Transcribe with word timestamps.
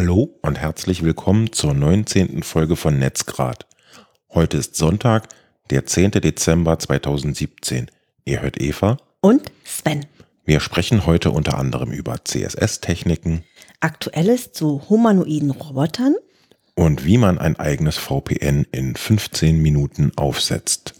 Hallo 0.00 0.38
und 0.42 0.60
herzlich 0.60 1.02
willkommen 1.02 1.52
zur 1.52 1.74
19. 1.74 2.44
Folge 2.44 2.76
von 2.76 3.00
Netzgrad. 3.00 3.66
Heute 4.32 4.58
ist 4.58 4.76
Sonntag, 4.76 5.28
der 5.70 5.86
10. 5.86 6.12
Dezember 6.12 6.78
2017. 6.78 7.90
Ihr 8.24 8.40
hört 8.40 8.60
Eva 8.60 8.98
und 9.20 9.50
Sven. 9.64 10.06
Wir 10.44 10.60
sprechen 10.60 11.04
heute 11.04 11.32
unter 11.32 11.58
anderem 11.58 11.90
über 11.90 12.24
CSS-Techniken, 12.24 13.42
Aktuelles 13.80 14.52
zu 14.52 14.88
humanoiden 14.88 15.50
Robotern 15.50 16.14
und 16.76 17.04
wie 17.04 17.18
man 17.18 17.40
ein 17.40 17.56
eigenes 17.56 17.96
VPN 17.96 18.68
in 18.70 18.94
15 18.94 19.60
Minuten 19.60 20.12
aufsetzt. 20.14 20.94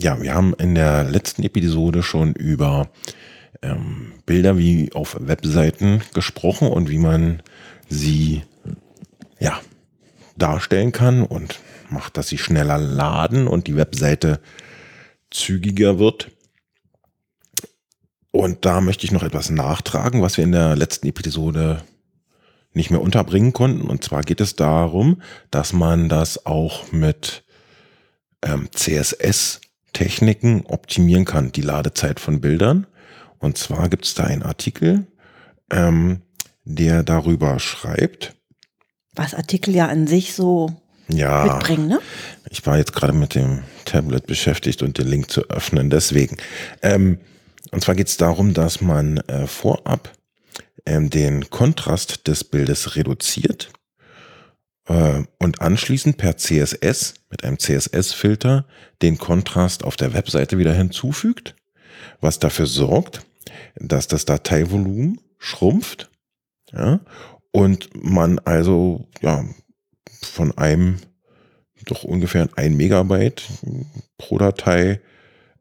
Ja, 0.00 0.22
wir 0.22 0.32
haben 0.32 0.54
in 0.54 0.76
der 0.76 1.02
letzten 1.02 1.42
Episode 1.42 2.04
schon 2.04 2.32
über 2.32 2.88
ähm, 3.62 4.12
Bilder 4.26 4.56
wie 4.56 4.92
auf 4.92 5.16
Webseiten 5.18 6.02
gesprochen 6.14 6.68
und 6.68 6.88
wie 6.88 6.98
man 6.98 7.42
sie 7.88 8.42
ja 9.40 9.60
darstellen 10.36 10.92
kann 10.92 11.24
und 11.24 11.58
macht, 11.90 12.16
dass 12.16 12.28
sie 12.28 12.38
schneller 12.38 12.78
laden 12.78 13.48
und 13.48 13.66
die 13.66 13.74
Webseite 13.74 14.40
zügiger 15.32 15.98
wird. 15.98 16.30
Und 18.30 18.64
da 18.64 18.80
möchte 18.80 19.04
ich 19.04 19.10
noch 19.10 19.24
etwas 19.24 19.50
nachtragen, 19.50 20.22
was 20.22 20.36
wir 20.36 20.44
in 20.44 20.52
der 20.52 20.76
letzten 20.76 21.08
Episode 21.08 21.82
nicht 22.72 22.92
mehr 22.92 23.00
unterbringen 23.00 23.52
konnten. 23.52 23.88
Und 23.88 24.04
zwar 24.04 24.22
geht 24.22 24.40
es 24.40 24.54
darum, 24.54 25.22
dass 25.50 25.72
man 25.72 26.08
das 26.08 26.46
auch 26.46 26.92
mit 26.92 27.42
ähm, 28.42 28.68
CSS 28.72 29.60
Techniken 29.92 30.64
optimieren 30.66 31.24
kann, 31.24 31.52
die 31.52 31.62
Ladezeit 31.62 32.20
von 32.20 32.40
Bildern. 32.40 32.86
Und 33.38 33.58
zwar 33.58 33.88
gibt 33.88 34.04
es 34.04 34.14
da 34.14 34.24
einen 34.24 34.42
Artikel, 34.42 35.06
ähm, 35.70 36.22
der 36.64 37.02
darüber 37.02 37.58
schreibt. 37.58 38.34
Was 39.14 39.34
Artikel 39.34 39.74
ja 39.74 39.86
an 39.86 40.06
sich 40.06 40.34
so 40.34 40.70
ja, 41.08 41.44
mitbringen, 41.44 41.88
ne? 41.88 42.00
Ich 42.50 42.64
war 42.66 42.78
jetzt 42.78 42.92
gerade 42.92 43.12
mit 43.12 43.34
dem 43.34 43.62
Tablet 43.84 44.26
beschäftigt 44.26 44.82
und 44.82 44.98
den 44.98 45.08
Link 45.08 45.30
zu 45.30 45.48
öffnen, 45.48 45.90
deswegen. 45.90 46.36
Ähm, 46.82 47.18
und 47.70 47.82
zwar 47.82 47.94
geht 47.94 48.08
es 48.08 48.16
darum, 48.16 48.54
dass 48.54 48.80
man 48.80 49.18
äh, 49.18 49.46
vorab 49.46 50.12
ähm, 50.86 51.10
den 51.10 51.50
Kontrast 51.50 52.26
des 52.28 52.44
Bildes 52.44 52.96
reduziert 52.96 53.70
und 54.88 55.60
anschließend 55.60 56.16
per 56.16 56.38
CSS 56.38 57.14
mit 57.30 57.44
einem 57.44 57.58
CSS-Filter 57.58 58.64
den 59.02 59.18
Kontrast 59.18 59.84
auf 59.84 59.96
der 59.96 60.14
Webseite 60.14 60.56
wieder 60.56 60.72
hinzufügt, 60.72 61.54
was 62.22 62.38
dafür 62.38 62.66
sorgt, 62.66 63.26
dass 63.76 64.08
das 64.08 64.24
Dateivolumen 64.24 65.20
schrumpft 65.38 66.10
ja, 66.72 67.00
und 67.50 67.90
man 67.94 68.38
also 68.40 69.06
ja 69.20 69.44
von 70.22 70.56
einem 70.56 70.96
doch 71.84 72.04
ungefähr 72.04 72.48
ein 72.56 72.76
Megabyte 72.76 73.42
pro 74.16 74.38
Datei 74.38 75.00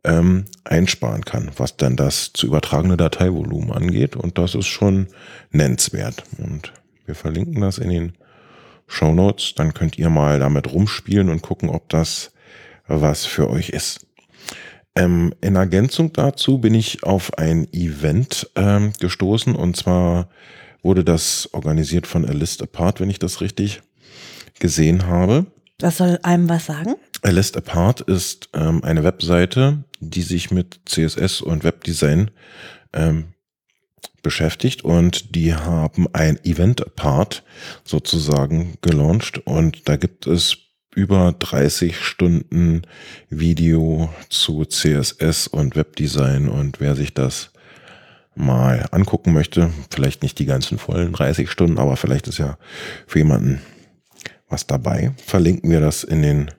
ähm, 0.04 0.46
einsparen 0.64 1.24
kann, 1.26 1.52
was 1.58 1.78
dann 1.78 1.96
das 1.96 2.32
zu 2.34 2.48
übertragene 2.48 2.98
Dateivolumen 2.98 3.72
angeht. 3.72 4.16
Und 4.16 4.38
das 4.38 4.56
ist 4.56 4.68
schon 4.68 5.08
nennenswert. 5.52 6.24
Und 6.38 6.74
wir 7.06 7.16
verlinken 7.16 7.62
das 7.62 7.78
in 7.78 7.90
den 7.90 8.14
Show 8.88 9.14
Notes. 9.14 9.54
Dann 9.56 9.74
könnt 9.74 9.98
ihr 9.98 10.10
mal 10.10 10.40
damit 10.40 10.72
rumspielen 10.72 11.30
und 11.30 11.42
gucken, 11.42 11.70
ob 11.70 11.90
das 11.90 12.32
was 12.88 13.26
für 13.26 13.50
euch 13.50 13.70
ist. 13.70 14.08
Ähm, 14.96 15.34
in 15.42 15.56
Ergänzung 15.56 16.12
dazu 16.14 16.58
bin 16.58 16.74
ich 16.74 17.04
auf 17.04 17.38
ein 17.38 17.72
Event 17.72 18.50
ähm, 18.56 18.94
gestoßen 19.00 19.56
und 19.56 19.76
zwar 19.78 20.30
wurde 20.82 21.04
das 21.04 21.50
organisiert 21.54 22.08
von 22.08 22.28
A 22.28 22.32
List 22.32 22.64
Apart, 22.64 23.00
wenn 23.00 23.10
ich 23.10 23.20
das 23.20 23.42
richtig 23.42 23.82
gesehen 24.60 25.06
habe. 25.06 25.46
Das 25.78 25.98
soll 25.98 26.18
einem 26.24 26.50
was 26.50 26.66
sagen? 26.66 26.96
A 27.22 27.30
List 27.30 27.58
Apart 27.58 28.02
ist 28.02 28.50
ähm, 28.54 28.84
eine 28.84 29.04
Webseite, 29.04 29.84
die 30.00 30.24
sich 30.24 30.50
mit 30.50 30.80
CSS 30.86 31.42
und 31.42 31.64
Webdesign 31.64 32.32
ähm, 32.94 33.34
beschäftigt 34.22 34.84
und 34.84 35.36
die 35.36 35.56
haben 35.56 36.08
ein 36.14 36.44
Event-Part 36.44 37.44
sozusagen 37.84 38.78
gelauncht. 38.82 39.40
Und 39.40 39.88
da 39.88 39.96
gibt 39.96 40.28
es 40.28 40.58
über 40.94 41.34
30 41.38 41.98
Stunden 41.98 42.82
Video 43.30 44.14
zu 44.30 44.66
CSS 44.66 45.48
und 45.48 45.76
Webdesign. 45.76 46.50
Und 46.50 46.80
wer 46.80 46.96
sich 46.96 47.14
das 47.14 47.52
mal 48.36 48.86
angucken 48.92 49.34
möchte, 49.34 49.72
vielleicht 49.90 50.24
nicht 50.24 50.40
die 50.40 50.46
ganzen 50.46 50.78
vollen 50.78 51.14
30 51.14 51.50
Stunden, 51.50 51.78
aber 51.78 51.98
vielleicht 51.98 52.28
ist 52.28 52.38
ja 52.40 52.58
für 53.06 53.20
jemanden 53.20 53.62
was 54.50 54.66
dabei, 54.66 55.14
verlinken 55.18 55.70
wir 55.70 55.82
das 55.82 56.04
in 56.04 56.22
den 56.22 56.52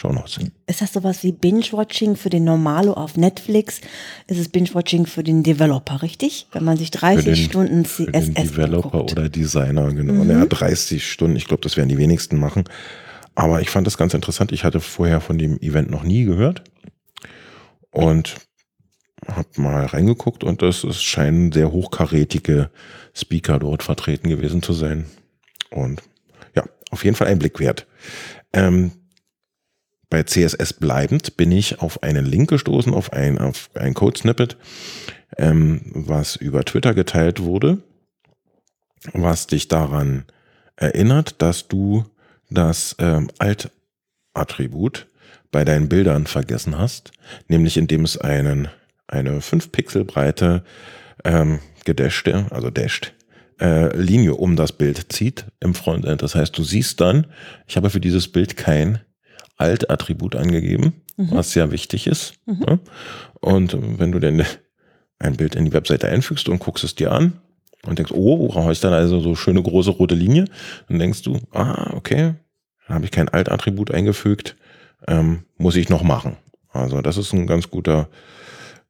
Shownotes. 0.00 0.38
Ist 0.66 0.80
das 0.80 0.92
sowas 0.92 1.22
wie 1.22 1.32
Binge-Watching 1.32 2.16
für 2.16 2.30
den 2.30 2.44
Normalo 2.44 2.94
auf 2.94 3.16
Netflix? 3.16 3.80
Ist 4.26 4.38
es 4.38 4.48
Binge-Watching 4.48 5.04
für 5.04 5.22
den 5.22 5.42
Developer, 5.42 6.00
richtig? 6.02 6.46
Wenn 6.52 6.64
man 6.64 6.78
sich 6.78 6.90
30 6.90 7.24
den, 7.24 7.36
Stunden 7.36 7.84
CSS 7.84 7.96
für 7.96 8.10
den 8.10 8.34
Developer 8.34 8.94
anguckt. 8.94 9.12
oder 9.12 9.28
Designer, 9.28 9.92
genau. 9.92 10.24
Mhm. 10.24 10.30
Ja, 10.30 10.46
30 10.46 11.06
Stunden, 11.06 11.36
ich 11.36 11.46
glaube, 11.46 11.62
das 11.62 11.76
werden 11.76 11.90
die 11.90 11.98
wenigsten 11.98 12.38
machen. 12.38 12.64
Aber 13.34 13.60
ich 13.60 13.68
fand 13.68 13.86
das 13.86 13.98
ganz 13.98 14.14
interessant. 14.14 14.52
Ich 14.52 14.64
hatte 14.64 14.80
vorher 14.80 15.20
von 15.20 15.36
dem 15.36 15.58
Event 15.60 15.90
noch 15.90 16.02
nie 16.02 16.24
gehört. 16.24 16.64
Und 17.90 18.36
habe 19.26 19.48
mal 19.56 19.84
reingeguckt 19.84 20.44
und 20.44 20.62
es 20.62 20.86
scheinen 21.02 21.52
sehr 21.52 21.72
hochkarätige 21.72 22.70
Speaker 23.14 23.58
dort 23.58 23.82
vertreten 23.82 24.30
gewesen 24.30 24.62
zu 24.62 24.72
sein. 24.72 25.04
Und 25.70 26.00
ja, 26.56 26.64
auf 26.90 27.04
jeden 27.04 27.16
Fall 27.16 27.26
ein 27.26 27.38
Blick 27.38 27.60
wert. 27.60 27.86
Ähm, 28.52 28.92
bei 30.10 30.24
CSS 30.24 30.72
bleibend 30.74 31.36
bin 31.36 31.52
ich 31.52 31.80
auf 31.80 32.02
einen 32.02 32.26
Link 32.26 32.50
gestoßen, 32.50 32.92
auf 32.92 33.12
ein, 33.12 33.38
auf 33.38 33.70
ein 33.74 33.94
Code-Snippet, 33.94 34.56
ähm, 35.38 35.82
was 35.94 36.36
über 36.36 36.64
Twitter 36.64 36.94
geteilt 36.94 37.40
wurde, 37.40 37.78
was 39.12 39.46
dich 39.46 39.68
daran 39.68 40.24
erinnert, 40.76 41.40
dass 41.40 41.68
du 41.68 42.04
das 42.50 42.96
ähm, 42.98 43.30
Alt-Attribut 43.38 45.06
bei 45.52 45.64
deinen 45.64 45.88
Bildern 45.88 46.26
vergessen 46.26 46.76
hast, 46.76 47.12
nämlich 47.48 47.76
indem 47.76 48.04
es 48.04 48.18
einen, 48.18 48.68
eine 49.06 49.40
5 49.40 49.70
Pixel 49.70 50.04
breite 50.04 50.64
ähm, 51.24 51.60
gedashte, 51.84 52.46
also 52.50 52.70
dashed, 52.70 53.14
äh, 53.60 53.96
Linie 53.96 54.34
um 54.34 54.56
das 54.56 54.72
Bild 54.72 55.12
zieht 55.12 55.44
im 55.60 55.74
Frontend. 55.74 56.22
Das 56.22 56.34
heißt, 56.34 56.56
du 56.56 56.64
siehst 56.64 57.00
dann, 57.00 57.26
ich 57.66 57.76
habe 57.76 57.90
für 57.90 58.00
dieses 58.00 58.28
Bild 58.28 58.56
kein 58.56 59.00
Alt-Attribut 59.60 60.36
angegeben, 60.36 60.94
mhm. 61.16 61.30
was 61.32 61.52
sehr 61.52 61.70
wichtig 61.70 62.06
ist. 62.06 62.34
Mhm. 62.46 62.64
Ja? 62.66 62.78
Und 63.40 63.76
wenn 63.98 64.12
du 64.12 64.18
denn 64.18 64.44
ein 65.18 65.36
Bild 65.36 65.54
in 65.54 65.66
die 65.66 65.72
Webseite 65.72 66.08
einfügst 66.08 66.48
und 66.48 66.58
guckst 66.58 66.84
es 66.84 66.94
dir 66.94 67.12
an 67.12 67.34
und 67.84 67.98
denkst, 67.98 68.12
oh, 68.12 68.38
wo 68.38 68.48
brauche 68.48 68.72
ich 68.72 68.80
dann 68.80 68.92
also 68.92 69.20
so 69.20 69.34
schöne 69.34 69.62
große 69.62 69.90
rote 69.90 70.14
Linie? 70.14 70.46
Dann 70.88 70.98
denkst 70.98 71.22
du, 71.22 71.38
ah, 71.52 71.92
okay, 71.94 72.34
dann 72.86 72.94
habe 72.94 73.04
ich 73.04 73.10
kein 73.10 73.28
Alt-Attribut 73.28 73.90
eingefügt, 73.90 74.56
ähm, 75.06 75.44
muss 75.58 75.76
ich 75.76 75.88
noch 75.88 76.02
machen. 76.02 76.36
Also 76.72 77.02
das 77.02 77.16
ist 77.16 77.32
ein 77.32 77.46
ganz 77.46 77.70
guter, 77.70 78.08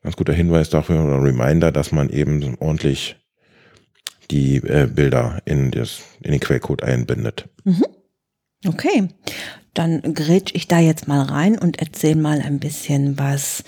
ganz 0.03 0.17
guter 0.17 0.33
Hinweis 0.33 0.71
dafür 0.71 1.03
oder 1.03 1.23
Reminder, 1.23 1.73
dass 1.73 1.93
man 1.93 2.11
eben 2.11 2.57
ordentlich 2.59 3.17
die 4.31 4.57
äh, 4.57 4.87
Bilder 4.87 5.41
in, 5.45 5.71
das, 5.71 6.03
in 6.21 6.31
den 6.31 6.41
Quellcode 6.41 6.83
einbindet. 6.83 7.49
Mhm. 7.65 7.85
Okay, 8.67 9.09
dann 9.75 10.15
grätsch 10.15 10.55
ich 10.55 10.69
da 10.69 10.79
jetzt 10.79 11.09
mal 11.09 11.23
rein 11.23 11.59
und 11.59 11.79
erzähle 11.79 12.17
mal 12.17 12.41
ein 12.41 12.59
bisschen 12.59 13.19
was 13.19 13.65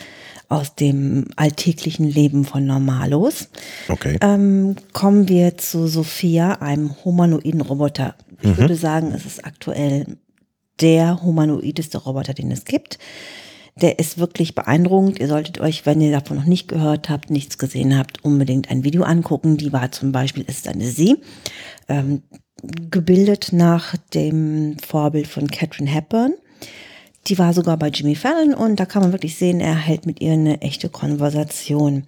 aus 0.49 0.75
dem 0.75 1.29
alltäglichen 1.37 2.07
Leben 2.07 2.45
von 2.45 2.67
Normalos. 2.67 3.49
Okay. 3.89 4.19
Ähm, 4.21 4.77
kommen 4.93 5.29
wir 5.29 5.57
zu 5.57 5.87
Sophia, 5.87 6.61
einem 6.61 6.95
humanoiden 7.05 7.63
Roboter. 7.63 8.17
Ich 8.43 8.51
mhm. 8.51 8.57
würde 8.59 8.77
sagen, 8.77 9.13
es 9.13 9.25
ist 9.25 9.47
aktuell 9.47 10.19
der 10.81 11.23
humanoideste 11.23 11.99
Roboter, 11.99 12.35
den 12.35 12.51
es 12.51 12.67
gibt. 12.67 12.99
Der 13.81 13.99
ist 13.99 14.19
wirklich 14.19 14.55
beeindruckend. 14.55 15.19
Ihr 15.19 15.29
solltet 15.29 15.59
euch, 15.59 15.87
wenn 15.87 16.03
ihr 16.03 16.13
davon 16.13 16.37
noch 16.37 16.45
nicht 16.45 16.69
gehört 16.69 17.09
habt, 17.09 17.31
nichts 17.31 17.57
gesehen 17.57 17.97
habt, 17.97 18.23
unbedingt 18.23 18.71
ein 18.71 18.85
Video 18.85 19.05
angucken. 19.05 19.57
Die 19.57 19.73
war 19.73 19.91
zum 19.93 20.13
Beispiel, 20.13 20.45
ist 20.47 20.69
eine 20.69 20.85
Sie. 20.85 21.17
Ähm, 21.89 22.23
gebildet 22.91 23.49
nach 23.53 23.97
dem 24.15 24.77
Vorbild 24.79 25.27
von 25.27 25.49
Catherine 25.49 25.91
Hepburn. 25.91 26.35
Die 27.29 27.39
war 27.39 27.53
sogar 27.53 27.77
bei 27.77 27.89
Jimmy 27.89 28.15
Fallon 28.15 28.55
und 28.55 28.81
da 28.81 28.87
kann 28.87 29.03
man 29.03 29.13
wirklich 29.13 29.37
sehen, 29.37 29.61
er 29.61 29.77
hält 29.77 30.07
mit 30.07 30.21
ihr 30.21 30.33
eine 30.33 30.61
echte 30.61 30.89
Konversation. 30.89 32.05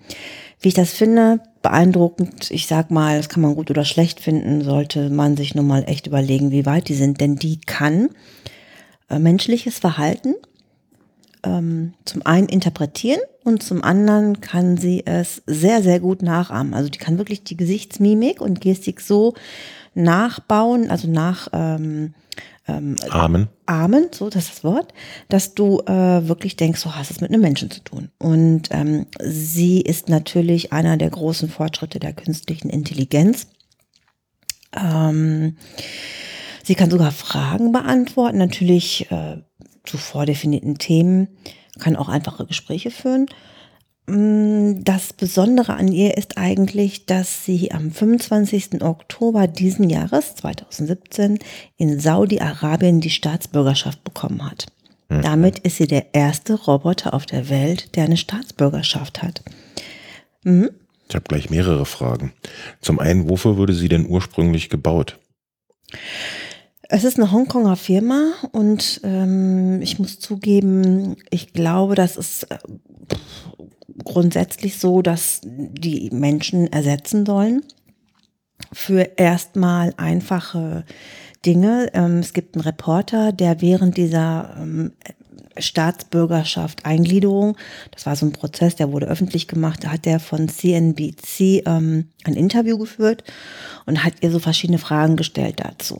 Wie 0.60 0.68
ich 0.68 0.74
das 0.74 0.92
finde, 0.92 1.40
beeindruckend. 1.62 2.50
Ich 2.50 2.66
sag 2.66 2.90
mal, 2.90 3.16
das 3.16 3.28
kann 3.28 3.42
man 3.42 3.54
gut 3.54 3.70
oder 3.70 3.84
schlecht 3.84 4.20
finden, 4.20 4.62
sollte 4.62 5.10
man 5.10 5.36
sich 5.36 5.54
nur 5.54 5.64
mal 5.64 5.84
echt 5.86 6.06
überlegen, 6.06 6.50
wie 6.50 6.66
weit 6.66 6.88
die 6.88 6.94
sind. 6.94 7.20
Denn 7.20 7.36
die 7.36 7.60
kann 7.60 8.08
äh, 9.08 9.18
menschliches 9.18 9.78
Verhalten 9.78 10.34
ähm, 11.44 11.94
zum 12.04 12.24
einen 12.24 12.48
interpretieren 12.48 13.20
und 13.44 13.62
zum 13.62 13.84
anderen 13.84 14.40
kann 14.40 14.76
sie 14.76 15.02
es 15.06 15.42
sehr, 15.46 15.82
sehr 15.82 16.00
gut 16.00 16.22
nachahmen. 16.22 16.74
Also 16.74 16.88
die 16.88 16.98
kann 16.98 17.18
wirklich 17.18 17.44
die 17.44 17.56
Gesichtsmimik 17.56 18.40
und 18.40 18.60
Gestik 18.60 19.00
so 19.00 19.34
nachbauen, 19.94 20.90
also 20.90 21.08
nach 21.08 21.48
ähm, 21.52 22.14
ähm, 22.66 22.96
Amen. 23.10 23.48
Amen, 23.66 24.08
so 24.12 24.30
das 24.30 24.44
ist 24.44 24.54
das 24.54 24.64
Wort, 24.64 24.94
dass 25.28 25.54
du 25.54 25.80
äh, 25.80 26.26
wirklich 26.28 26.56
denkst, 26.56 26.82
du 26.82 26.94
hast 26.94 27.10
es 27.10 27.20
mit 27.20 27.30
einem 27.30 27.42
Menschen 27.42 27.70
zu 27.70 27.82
tun. 27.84 28.10
Und 28.18 28.68
ähm, 28.70 29.06
sie 29.20 29.80
ist 29.82 30.08
natürlich 30.08 30.72
einer 30.72 30.96
der 30.96 31.10
großen 31.10 31.48
Fortschritte 31.48 32.00
der 32.00 32.14
künstlichen 32.14 32.70
Intelligenz. 32.70 33.48
Ähm, 34.74 35.56
sie 36.62 36.74
kann 36.74 36.90
sogar 36.90 37.12
Fragen 37.12 37.72
beantworten, 37.72 38.38
natürlich 38.38 39.10
äh, 39.10 39.42
zu 39.84 39.98
vordefinierten 39.98 40.78
Themen, 40.78 41.28
kann 41.78 41.96
auch 41.96 42.08
einfache 42.08 42.46
Gespräche 42.46 42.90
führen. 42.90 43.26
Mm, 44.06 44.84
das 44.84 45.12
Besondere 45.14 45.74
an 45.74 45.88
ihr 45.88 46.16
ist 46.16 46.36
eigentlich, 46.36 47.06
dass 47.06 47.44
sie 47.44 47.72
am 47.72 47.90
25. 47.90 48.82
Oktober 48.82 49.46
diesen 49.46 49.88
Jahres, 49.88 50.36
2017, 50.36 51.38
in 51.76 51.98
Saudi-Arabien 52.00 53.00
die 53.00 53.10
Staatsbürgerschaft 53.10 54.04
bekommen 54.04 54.44
hat. 54.44 54.66
Mhm. 55.08 55.22
Damit 55.22 55.58
ist 55.60 55.76
sie 55.76 55.86
der 55.86 56.14
erste 56.14 56.54
Roboter 56.54 57.14
auf 57.14 57.24
der 57.26 57.48
Welt, 57.48 57.96
der 57.96 58.04
eine 58.04 58.16
Staatsbürgerschaft 58.16 59.22
hat. 59.22 59.42
Mhm. 60.42 60.70
Ich 61.08 61.14
habe 61.14 61.24
gleich 61.26 61.50
mehrere 61.50 61.86
Fragen. 61.86 62.32
Zum 62.80 62.98
einen, 62.98 63.28
wofür 63.28 63.56
wurde 63.56 63.74
sie 63.74 63.88
denn 63.88 64.06
ursprünglich 64.06 64.68
gebaut? 64.68 65.18
Es 66.94 67.02
ist 67.02 67.18
eine 67.18 67.32
Hongkonger 67.32 67.74
Firma 67.74 68.34
und 68.52 69.00
ähm, 69.02 69.82
ich 69.82 69.98
muss 69.98 70.20
zugeben, 70.20 71.16
ich 71.28 71.52
glaube, 71.52 71.96
das 71.96 72.16
ist 72.16 72.44
äh, 72.52 72.58
grundsätzlich 74.04 74.78
so, 74.78 75.02
dass 75.02 75.40
die 75.42 76.08
Menschen 76.12 76.72
ersetzen 76.72 77.26
sollen 77.26 77.64
für 78.72 79.10
erstmal 79.16 79.92
einfache 79.96 80.84
Dinge. 81.44 81.90
Ähm, 81.94 82.18
es 82.18 82.32
gibt 82.32 82.54
einen 82.54 82.62
Reporter, 82.62 83.32
der 83.32 83.60
während 83.60 83.96
dieser 83.96 84.54
ähm, 84.56 84.92
Staatsbürgerschaft 85.58 86.86
Eingliederung, 86.86 87.56
das 87.90 88.06
war 88.06 88.14
so 88.14 88.24
ein 88.24 88.32
Prozess, 88.32 88.76
der 88.76 88.92
wurde 88.92 89.06
öffentlich 89.06 89.48
gemacht, 89.48 89.82
da 89.82 89.88
hat 89.88 90.04
der 90.04 90.20
von 90.20 90.48
CNBC 90.48 91.64
ähm, 91.66 92.10
ein 92.22 92.34
Interview 92.34 92.78
geführt 92.78 93.24
und 93.84 94.04
hat 94.04 94.14
ihr 94.20 94.30
so 94.30 94.38
verschiedene 94.38 94.78
Fragen 94.78 95.16
gestellt 95.16 95.56
dazu. 95.58 95.98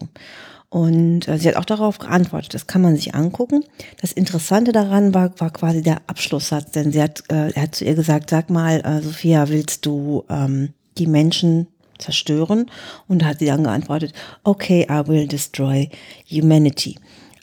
Und 0.75 1.29
äh, 1.29 1.39
sie 1.39 1.47
hat 1.47 1.55
auch 1.55 1.65
darauf 1.65 2.01
geantwortet. 2.01 2.53
Das 2.53 2.67
kann 2.67 2.83
man 2.83 2.97
sich 2.97 3.15
angucken. 3.15 3.65
Das 4.01 4.11
Interessante 4.11 4.73
daran 4.73 5.15
war, 5.15 5.31
war 5.39 5.51
quasi 5.51 5.83
der 5.83 5.99
Abschlusssatz, 6.09 6.73
denn 6.73 6.91
sie 6.91 7.01
hat, 7.01 7.23
äh, 7.31 7.53
er 7.53 7.63
hat 7.63 7.77
zu 7.77 7.85
ihr 7.85 7.95
gesagt, 7.95 8.29
sag 8.29 8.51
mal, 8.51 8.81
äh, 8.81 9.01
Sophia, 9.01 9.49
willst 9.51 9.87
du 9.87 10.25
ähm, 10.29 10.71
die 10.99 11.07
Menschen 11.07 11.69
zerstören? 12.01 12.69
Und 13.07 13.23
da 13.23 13.27
hat 13.27 13.39
sie 13.39 13.47
dann 13.47 13.63
geantwortet, 13.63 14.15
okay, 14.43 14.85
I 14.91 15.07
will 15.07 15.29
destroy 15.29 15.89
humanity. 16.29 16.97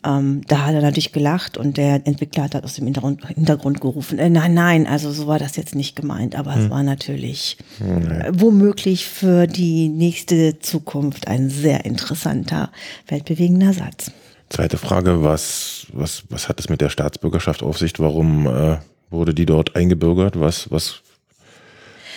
Ähm, 0.03 0.42
da 0.48 0.65
hat 0.65 0.74
er 0.74 0.81
natürlich 0.81 1.12
gelacht 1.12 1.57
und 1.57 1.77
der 1.77 2.07
Entwickler 2.07 2.45
hat 2.45 2.63
aus 2.63 2.74
dem 2.74 2.86
Hintergrund, 2.86 3.27
Hintergrund 3.27 3.81
gerufen, 3.81 4.18
äh, 4.18 4.30
nein, 4.30 4.56
nein, 4.56 4.88
also 4.88 5.12
so 5.12 5.27
war 5.27 5.38
das 5.38 5.56
jetzt 5.57 5.75
nicht 5.75 5.95
gemeint, 5.95 6.36
aber 6.36 6.56
hm. 6.56 6.63
es 6.63 6.69
war 6.71 6.81
natürlich 6.81 7.57
hm, 7.77 8.09
äh, 8.09 8.31
womöglich 8.33 9.06
für 9.06 9.45
die 9.45 9.89
nächste 9.89 10.57
Zukunft 10.59 11.27
ein 11.27 11.51
sehr 11.51 11.86
interessanter, 11.86 12.71
weltbewegender 13.07 13.74
Satz. 13.74 14.12
Zweite 14.50 14.77
Frage, 14.77 15.24
was, 15.24 15.86
was, 15.94 16.24
was 16.30 16.50
hat 16.50 16.59
es 16.59 16.68
mit 16.68 16.81
der 16.81 16.89
Staatsbürgerschaft 16.89 17.62
auf 17.62 17.77
sich? 17.77 17.94
Warum 18.00 18.48
äh, 18.48 18.77
wurde 19.12 19.33
die 19.36 19.45
dort 19.45 19.75
eingebürgert? 19.75 20.39
Was, 20.39 20.71
was 20.71 21.01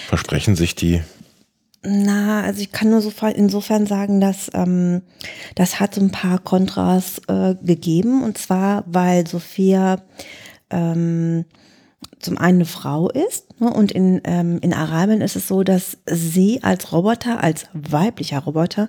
versprechen 0.09 0.57
sich 0.57 0.75
die 0.75 1.03
na, 1.85 2.43
also 2.43 2.61
ich 2.61 2.73
kann 2.73 2.91
nur 2.91 3.03
so 3.03 3.13
insofern 3.27 3.87
sagen, 3.87 4.21
dass 4.21 4.51
ähm, 4.55 5.03
das 5.55 5.81
hat 5.81 5.95
so 5.95 6.01
ein 6.01 6.11
paar 6.11 6.39
Kontras 6.39 7.21
äh, 7.29 7.55
gegeben. 7.63 8.23
Und 8.23 8.39
zwar, 8.39 8.85
weil 8.87 9.27
Sophia 9.27 10.03
ähm, 10.71 11.45
zum 12.21 12.39
einen 12.39 12.57
eine 12.57 12.65
Frau 12.65 13.11
ist 13.11 13.61
ne, 13.61 13.71
und 13.73 13.93
in, 13.93 14.21
ähm, 14.25 14.59
in 14.63 14.73
Arabien 14.73 15.21
ist 15.21 15.37
es 15.37 15.47
so, 15.47 15.63
dass 15.63 15.99
sie 16.07 16.63
als 16.63 16.91
Roboter, 16.93 17.43
als 17.43 17.67
weiblicher 17.75 18.39
Roboter, 18.39 18.89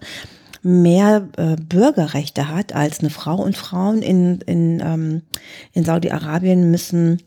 mehr 0.63 1.27
äh, 1.37 1.57
Bürgerrechte 1.57 2.49
hat 2.49 2.73
als 2.73 3.01
eine 3.01 3.09
Frau. 3.09 3.35
Und 3.35 3.57
Frauen 3.57 4.01
in, 4.01 4.39
in, 4.41 4.81
ähm, 4.83 5.21
in 5.73 5.83
Saudi-Arabien 5.83 6.71
müssen 6.71 7.21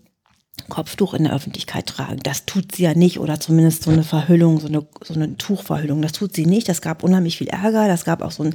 Kopftuch 0.69 1.15
in 1.15 1.25
der 1.25 1.35
Öffentlichkeit 1.35 1.87
tragen. 1.87 2.21
Das 2.23 2.47
tut 2.47 2.75
sie 2.75 2.85
ja 2.85 2.95
nicht 2.95 3.19
oder 3.21 3.41
zumindest 3.41 3.85
so 3.85 3.91
eine 3.91 4.03
Verhüllung, 4.03 4.61
so 4.61 4.69
eine, 4.69 4.87
so 5.03 5.15
eine 5.15 5.37
Tuchverhüllung. 5.37 6.03
Das 6.03 6.13
tut 6.13 6.35
sie 6.35 6.47
nicht. 6.47 6.69
Das 6.69 6.83
gab 6.83 7.03
unheimlich 7.03 7.39
viel 7.39 7.49
Ärger. 7.49 7.89
Das 7.89 8.05
gab 8.05 8.23
auch 8.23 8.33
so 8.33 8.43
einen 8.43 8.55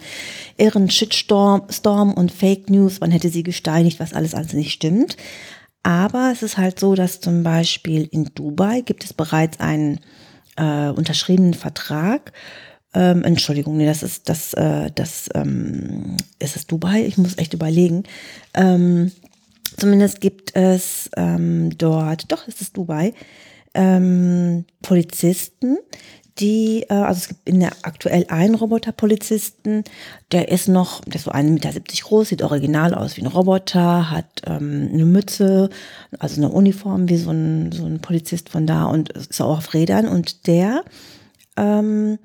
irren 0.58 0.90
Shitstorm 0.90 1.64
Storm 1.70 2.14
und 2.14 2.32
Fake 2.32 2.70
News. 2.70 3.00
Man 3.00 3.12
hätte 3.12 3.30
sie 3.30 3.44
gesteinigt, 3.44 4.00
was 4.00 4.14
alles 4.14 4.36
alles 4.36 4.54
nicht 4.54 4.72
stimmt. 4.72 5.18
Aber 5.84 6.32
es 6.32 6.44
ist 6.44 6.58
halt 6.58 6.80
so, 6.80 6.96
dass 6.96 7.20
zum 7.20 7.44
Beispiel 7.44 8.08
in 8.12 8.30
Dubai 8.36 8.82
gibt 8.82 9.04
es 9.04 9.14
bereits 9.14 9.60
einen 9.60 10.00
äh, 10.56 10.90
unterschriebenen 10.90 11.54
Vertrag. 11.54 12.32
Ähm, 12.94 13.24
Entschuldigung, 13.24 13.76
nee, 13.78 13.86
das 13.86 14.04
ist 14.04 14.30
das, 14.30 14.54
äh, 14.54 14.92
das 14.94 15.30
ähm, 15.34 16.16
ist 16.40 16.56
es 16.56 16.68
Dubai. 16.68 17.06
Ich 17.06 17.18
muss 17.18 17.38
echt 17.38 17.54
überlegen. 17.54 18.04
Ähm, 18.54 19.12
Zumindest 19.78 20.22
gibt 20.22 20.56
es 20.56 21.10
ähm, 21.16 21.78
dort, 21.78 22.32
doch 22.32 22.48
ist 22.48 22.62
es 22.62 22.74
Dubai, 22.74 23.14
ähm, 23.74 24.66
Polizisten, 24.82 25.78
die, 26.40 26.84
äh, 26.90 26.94
also 26.94 27.20
es 27.20 27.28
gibt 27.28 27.48
in 27.48 27.60
der 27.60 27.72
aktuell 27.84 28.26
einen 28.30 28.56
Roboterpolizisten, 28.56 29.84
der 30.32 30.50
ist 30.50 30.68
noch, 30.68 31.02
der 31.02 31.16
ist 31.16 31.26
so 31.26 31.32
1,70 31.32 31.52
Meter 31.52 31.72
groß, 32.02 32.30
sieht 32.30 32.42
original 32.42 32.94
aus 32.94 33.18
wie 33.18 33.22
ein 33.22 33.28
Roboter, 33.28 34.10
hat 34.10 34.42
ähm, 34.46 34.90
eine 34.92 35.06
Mütze, 35.06 35.70
also 36.20 36.42
eine 36.42 36.50
Uniform 36.50 37.10
wie 37.10 37.18
so 37.18 37.32
ein, 37.32 37.72
so 37.72 37.86
ein 37.86 38.00
Polizist 38.00 38.50
von 38.50 38.66
da 38.66 38.86
und 38.86 39.10
ist 39.10 39.42
auch 39.42 39.58
auf 39.58 39.74
Rädern 39.74 40.08
und 40.08 40.48
der 40.48 40.84
ähm, 41.56 42.18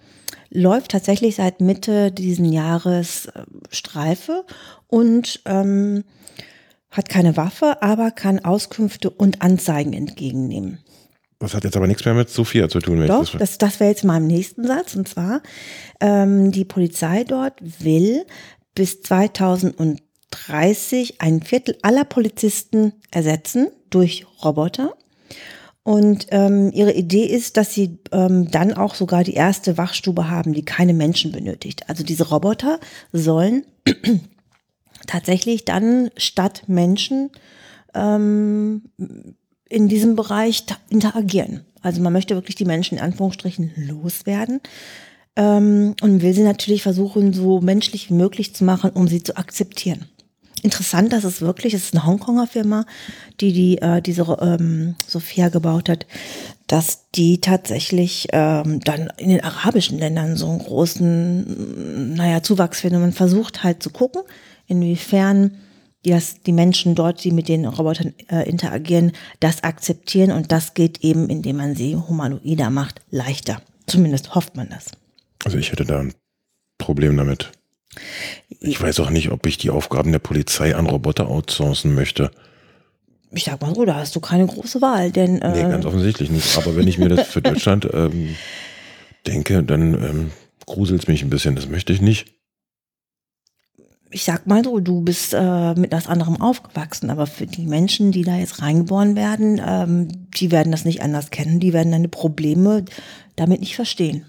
läuft 0.51 0.93
tatsächlich 0.93 1.37
seit 1.37 1.61
Mitte 1.61 2.11
diesen 2.11 2.47
Jahres 2.47 3.27
äh, 3.27 3.43
Streife 3.71 4.45
und 4.87 5.43
ähm, 5.45 6.05
hat 6.91 7.09
keine 7.09 7.37
Waffe, 7.37 7.83
aber 7.83 8.11
kann 8.11 8.45
Auskünfte 8.45 9.11
und 9.11 9.43
Anzeigen 9.43 9.93
entgegennehmen. 9.93 10.79
Das 11.39 11.55
hat 11.55 11.65
jetzt 11.65 11.77
aber 11.77 11.87
nichts 11.87 12.05
mehr 12.05 12.15
mit 12.15 12.31
Sophia 12.31 12.69
zu 12.69 12.81
tun. 12.81 13.07
Doch, 13.07 13.39
das, 13.39 13.59
das 13.59 13.79
wäre 13.79 13.91
jetzt 13.91 14.05
mal 14.05 14.17
im 14.17 14.27
nächsten 14.27 14.67
Satz. 14.67 14.97
Und 14.97 15.07
zwar, 15.07 15.41
ähm, 16.01 16.51
die 16.51 16.65
Polizei 16.65 17.23
dort 17.23 17.55
will 17.85 18.27
bis 18.75 19.03
2030 19.03 21.21
ein 21.21 21.43
Viertel 21.43 21.79
aller 21.83 22.05
Polizisten 22.05 22.95
ersetzen 23.11 23.69
durch 23.91 24.27
Roboter. 24.45 24.95
Und 25.85 26.27
ähm, 26.33 26.71
ihre 26.75 26.93
Idee 26.93 27.25
ist, 27.25 27.57
dass 27.57 27.73
sie 27.73 27.99
ähm, 28.13 28.51
dann 28.51 28.75
auch 28.75 28.95
sogar 28.95 29.25
die 29.25 29.35
erste 29.35 29.79
Wachstube 29.79 30.29
haben, 30.29 30.53
die 30.53 30.65
keine 30.65 30.93
Menschen 30.93 31.33
benötigt. 31.33 31.89
Also 31.89 32.05
diese 32.05 32.29
Roboter 32.29 32.79
sollen 33.13 33.65
tatsächlich 35.09 35.65
dann 35.65 36.11
statt 36.17 36.63
Menschen 36.69 37.31
ähm, 37.95 38.83
in 39.69 39.89
diesem 39.89 40.15
Bereich 40.15 40.65
interagieren. 40.89 41.65
Also 41.83 42.01
man 42.01 42.13
möchte 42.13 42.37
wirklich 42.37 42.57
die 42.57 42.65
Menschen 42.65 42.99
in 42.99 43.05
Anführungsstrichen 43.05 43.73
loswerden 43.77 44.61
ähm, 45.37 45.95
und 46.01 46.23
will 46.23 46.35
sie 46.35 46.43
natürlich 46.43 46.83
versuchen, 46.83 47.33
so 47.33 47.61
menschlich 47.61 48.11
wie 48.11 48.15
möglich 48.15 48.55
zu 48.55 48.65
machen, 48.65 48.91
um 48.91 49.09
sie 49.09 49.23
zu 49.23 49.37
akzeptieren. 49.37 50.07
Interessant, 50.63 51.13
dass 51.13 51.23
es 51.23 51.41
wirklich, 51.41 51.75
es 51.75 51.85
ist 51.85 51.95
eine 51.95 52.05
Hongkonger 52.05 52.49
Firma, 52.49 52.85
die, 53.41 53.53
die 53.53 53.79
äh, 53.79 54.03
diese 54.03 54.23
ähm, 54.41 54.97
Sophia 55.07 55.51
gebaut 55.51 55.89
hat, 55.89 56.07
dass 56.67 57.11
die 57.13 57.41
tatsächlich 57.41 58.27
ähm, 58.33 58.81
dann 58.81 59.13
in 59.19 59.29
den 59.29 59.45
arabischen 59.45 59.99
Ländern 59.99 60.37
so 60.37 60.49
einen 60.49 60.59
großen, 60.59 62.15
naja, 62.15 62.43
Zuwachs 62.43 62.81
finden. 62.81 63.01
Man 63.01 63.13
versucht 63.13 63.63
halt 63.63 63.83
zu 63.83 63.91
gucken, 63.91 64.23
inwiefern 64.69 65.51
dass 66.05 66.43
die 66.43 66.53
Menschen 66.53 66.95
dort, 66.95 67.25
die 67.25 67.33
mit 67.33 67.49
den 67.49 67.67
Robotern 67.67 68.15
äh, 68.31 68.49
interagieren, 68.49 69.13
das 69.41 69.65
akzeptieren 69.65 70.31
und 70.31 70.53
das 70.53 70.75
geht 70.75 71.05
eben, 71.05 71.29
indem 71.29 71.57
man 71.57 71.75
sie 71.75 71.97
humanoider 71.97 72.71
macht, 72.71 73.01
leichter. 73.11 73.61
Zumindest 73.87 74.35
hofft 74.35 74.57
man 74.57 74.69
das. 74.69 74.93
Also 75.45 75.59
ich 75.59 75.73
hätte 75.73 75.85
da 75.85 76.01
ein 76.01 76.15
Problem 76.79 77.17
damit. 77.17 77.51
Ich 78.61 78.81
weiß 78.81 79.01
auch 79.01 79.11
nicht, 79.11 79.31
ob 79.31 79.47
ich 79.47 79.59
die 79.59 79.71
Aufgaben 79.71 80.13
der 80.13 80.19
Polizei 80.19 80.77
an 80.77 80.87
Roboter 80.87 81.29
outsourcen 81.29 81.95
möchte. 81.95 82.31
ich 83.33 83.45
sag 83.45 83.61
mal 83.61 83.75
so, 83.75 83.85
da 83.85 83.97
hast 83.97 84.15
du 84.15 84.21
keine 84.21 84.47
große 84.47 84.81
Wahl, 84.81 85.11
denn 85.11 85.43
äh, 85.43 85.51
Nee, 85.51 85.71
ganz 85.71 85.85
offensichtlich 85.85 86.31
nicht. 86.31 86.57
Aber 86.57 86.77
wenn 86.77 86.87
ich 86.87 86.99
mir 86.99 87.09
das 87.09 87.27
für 87.27 87.43
Deutschland 87.43 87.89
ähm, 87.93 88.37
denke, 89.27 89.63
dann 89.65 89.95
ähm, 89.95 90.31
gruselt 90.65 91.03
es 91.03 91.09
mich 91.09 91.23
ein 91.23 91.31
bisschen. 91.31 91.57
Das 91.57 91.69
möchte 91.69 91.93
ich 91.93 92.01
nicht. 92.01 92.38
Ich 94.11 94.25
sag 94.25 94.47
mal 94.47 94.65
so, 94.65 94.81
du 94.81 95.03
bist 95.03 95.35
äh, 95.35 95.75
mit 95.75 95.93
etwas 95.93 96.07
anderem 96.07 96.41
aufgewachsen, 96.41 97.11
aber 97.11 97.27
für 97.27 97.47
die 97.47 97.67
Menschen, 97.67 98.13
die 98.13 98.23
da 98.23 98.37
jetzt 98.37 98.63
reingeboren 98.63 99.17
werden, 99.17 99.61
ähm, 99.65 100.09
die 100.39 100.51
werden 100.51 100.73
das 100.73 100.85
nicht 100.85 101.03
anders 101.03 101.31
kennen, 101.31 101.61
die 101.61 101.73
werden 101.73 101.93
deine 101.93 102.09
Probleme 102.09 102.85
damit 103.37 103.61
nicht 103.61 103.77
verstehen. 103.77 104.25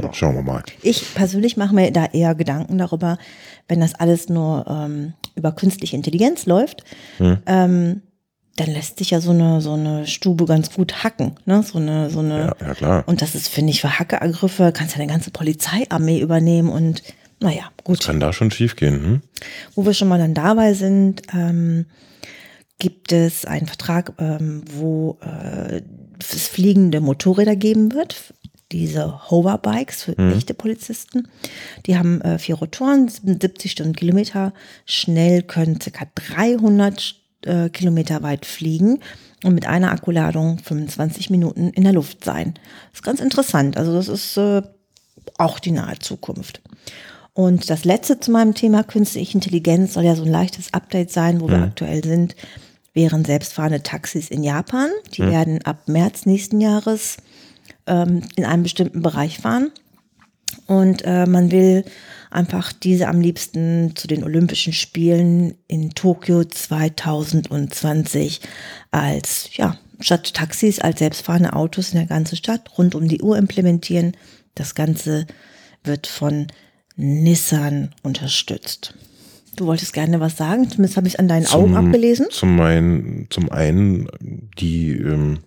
Na, 0.00 0.12
schauen 0.12 0.34
wir 0.34 0.42
mal. 0.42 0.62
Ich 0.82 1.14
persönlich 1.14 1.56
mache 1.56 1.74
mir 1.74 1.90
da 1.90 2.06
eher 2.06 2.34
Gedanken 2.34 2.78
darüber, 2.78 3.18
wenn 3.68 3.80
das 3.80 3.94
alles 3.94 4.28
nur 4.28 4.66
ähm, 4.68 5.14
über 5.34 5.52
künstliche 5.52 5.96
Intelligenz 5.96 6.46
läuft, 6.46 6.84
ähm, 7.46 8.02
dann 8.56 8.70
lässt 8.72 8.98
sich 8.98 9.10
ja 9.10 9.20
so 9.20 9.30
eine, 9.30 9.60
so 9.60 9.72
eine 9.72 10.06
Stube 10.06 10.44
ganz 10.44 10.72
gut 10.72 11.04
hacken. 11.04 11.36
Ne? 11.46 11.62
So 11.62 11.78
eine, 11.78 12.10
so 12.10 12.18
eine, 12.18 12.54
Ja, 12.60 12.66
ja 12.66 12.74
klar. 12.74 13.04
Und 13.06 13.22
das 13.22 13.34
ist, 13.34 13.48
finde 13.48 13.70
ich, 13.70 13.80
für 13.80 13.98
Hackerangriffe, 13.98 14.72
kannst 14.72 14.96
ja 14.96 15.00
eine 15.00 15.10
ganze 15.10 15.30
Polizeiarmee 15.30 16.20
übernehmen 16.20 16.68
und 16.68 17.02
naja, 17.40 17.70
gut. 17.84 18.00
Kann 18.00 18.20
da 18.20 18.32
schon 18.32 18.50
schief 18.50 18.76
gehen. 18.76 19.02
Hm? 19.02 19.22
Wo 19.74 19.84
wir 19.86 19.94
schon 19.94 20.08
mal 20.08 20.18
dann 20.18 20.34
dabei 20.34 20.74
sind, 20.74 21.22
ähm, 21.32 21.86
gibt 22.78 23.12
es 23.12 23.44
einen 23.44 23.66
Vertrag, 23.66 24.12
ähm, 24.18 24.62
wo 24.72 25.18
äh, 25.20 25.82
es 26.18 26.48
fliegende 26.48 27.00
Motorräder 27.00 27.56
geben 27.56 27.92
wird. 27.92 28.34
Diese 28.70 29.30
Hoverbikes 29.30 30.02
für 30.02 30.18
echte 30.18 30.52
Polizisten. 30.52 31.26
Die 31.86 31.96
haben 31.96 32.20
äh, 32.20 32.38
vier 32.38 32.56
Rotoren, 32.56 33.08
70 33.08 33.72
Stundenkilometer 33.72 34.52
schnell, 34.84 35.42
können 35.42 35.78
ca. 35.78 36.06
300 36.14 37.16
äh, 37.46 37.70
Kilometer 37.70 38.22
weit 38.22 38.44
fliegen 38.44 39.00
und 39.42 39.54
mit 39.54 39.66
einer 39.66 39.90
Akkuladung 39.90 40.58
25 40.58 41.30
Minuten 41.30 41.70
in 41.70 41.84
der 41.84 41.94
Luft 41.94 42.24
sein. 42.24 42.54
Das 42.90 43.00
ist 43.00 43.04
ganz 43.04 43.20
interessant. 43.20 43.78
Also 43.78 43.94
das 43.94 44.08
ist 44.08 44.36
äh, 44.36 44.62
auch 45.38 45.58
die 45.58 45.70
nahe 45.70 45.98
Zukunft. 45.98 46.60
Und 47.38 47.70
das 47.70 47.84
letzte 47.84 48.18
zu 48.18 48.32
meinem 48.32 48.52
Thema 48.52 48.82
künstliche 48.82 49.34
Intelligenz 49.34 49.94
soll 49.94 50.02
ja 50.02 50.16
so 50.16 50.24
ein 50.24 50.28
leichtes 50.28 50.74
Update 50.74 51.12
sein, 51.12 51.40
wo 51.40 51.48
wir 51.48 51.62
aktuell 51.62 52.02
sind, 52.02 52.34
wären 52.94 53.24
selbstfahrende 53.24 53.84
Taxis 53.84 54.28
in 54.28 54.42
Japan. 54.42 54.90
Die 55.14 55.22
werden 55.22 55.64
ab 55.64 55.86
März 55.86 56.26
nächsten 56.26 56.60
Jahres 56.60 57.18
ähm, 57.86 58.22
in 58.34 58.44
einem 58.44 58.64
bestimmten 58.64 59.02
Bereich 59.02 59.38
fahren. 59.38 59.70
Und 60.66 61.02
äh, 61.04 61.26
man 61.26 61.52
will 61.52 61.84
einfach 62.32 62.72
diese 62.72 63.06
am 63.06 63.20
liebsten 63.20 63.94
zu 63.94 64.08
den 64.08 64.24
Olympischen 64.24 64.72
Spielen 64.72 65.54
in 65.68 65.90
Tokio 65.90 66.42
2020 66.42 68.40
als, 68.90 69.56
ja, 69.56 69.76
statt 70.00 70.34
Taxis 70.34 70.80
als 70.80 70.98
selbstfahrende 70.98 71.52
Autos 71.52 71.92
in 71.92 71.98
der 71.98 72.08
ganzen 72.08 72.34
Stadt 72.34 72.76
rund 72.76 72.96
um 72.96 73.06
die 73.06 73.22
Uhr 73.22 73.38
implementieren. 73.38 74.16
Das 74.56 74.74
Ganze 74.74 75.28
wird 75.84 76.08
von 76.08 76.48
Nissan 76.98 77.94
unterstützt. 78.02 78.94
Du 79.56 79.66
wolltest 79.66 79.92
gerne 79.92 80.20
was 80.20 80.36
sagen, 80.36 80.68
zumindest 80.68 80.96
habe 80.96 81.06
ich 81.06 81.14
es 81.14 81.18
an 81.18 81.28
deinen 81.28 81.46
Augen 81.46 81.76
abgelesen. 81.76 82.26
Zum, 82.30 82.56
mein, 82.56 83.26
zum 83.30 83.50
einen 83.50 84.08
die, 84.20 84.92
ähm, 84.92 85.38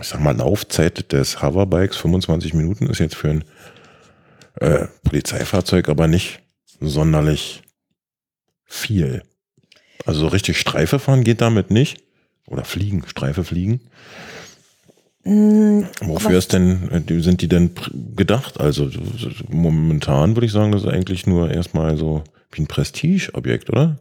ich 0.00 0.06
sag 0.06 0.20
mal, 0.20 0.36
Laufzeit 0.36 1.12
des 1.12 1.42
Hoverbikes, 1.42 1.98
25 1.98 2.54
Minuten, 2.54 2.88
ist 2.88 2.98
jetzt 2.98 3.16
für 3.16 3.30
ein 3.30 3.44
äh, 4.60 4.86
Polizeifahrzeug 5.04 5.88
aber 5.88 6.08
nicht 6.08 6.40
sonderlich 6.80 7.62
viel. 8.64 9.22
Also 10.06 10.20
so 10.20 10.28
richtig 10.28 10.58
Streife 10.58 10.98
fahren 10.98 11.22
geht 11.22 11.42
damit 11.42 11.70
nicht. 11.70 12.02
Oder 12.46 12.64
fliegen, 12.64 13.04
Streife 13.06 13.44
fliegen. 13.44 13.80
Wofür 15.24 16.36
ist 16.38 16.52
denn, 16.52 16.88
äh, 16.90 17.20
sind 17.20 17.42
die 17.42 17.48
denn 17.48 17.70
gedacht? 18.16 18.58
Also 18.60 18.88
so- 18.88 19.00
so- 19.16 19.30
momentan 19.50 20.34
würde 20.34 20.46
ich 20.46 20.52
sagen, 20.52 20.72
das 20.72 20.82
ist 20.82 20.88
eigentlich 20.88 21.26
nur 21.26 21.50
erstmal 21.50 21.96
so 21.96 22.24
wie 22.50 22.62
ein 22.62 22.66
Prestigeobjekt, 22.66 23.70
oder? 23.70 23.98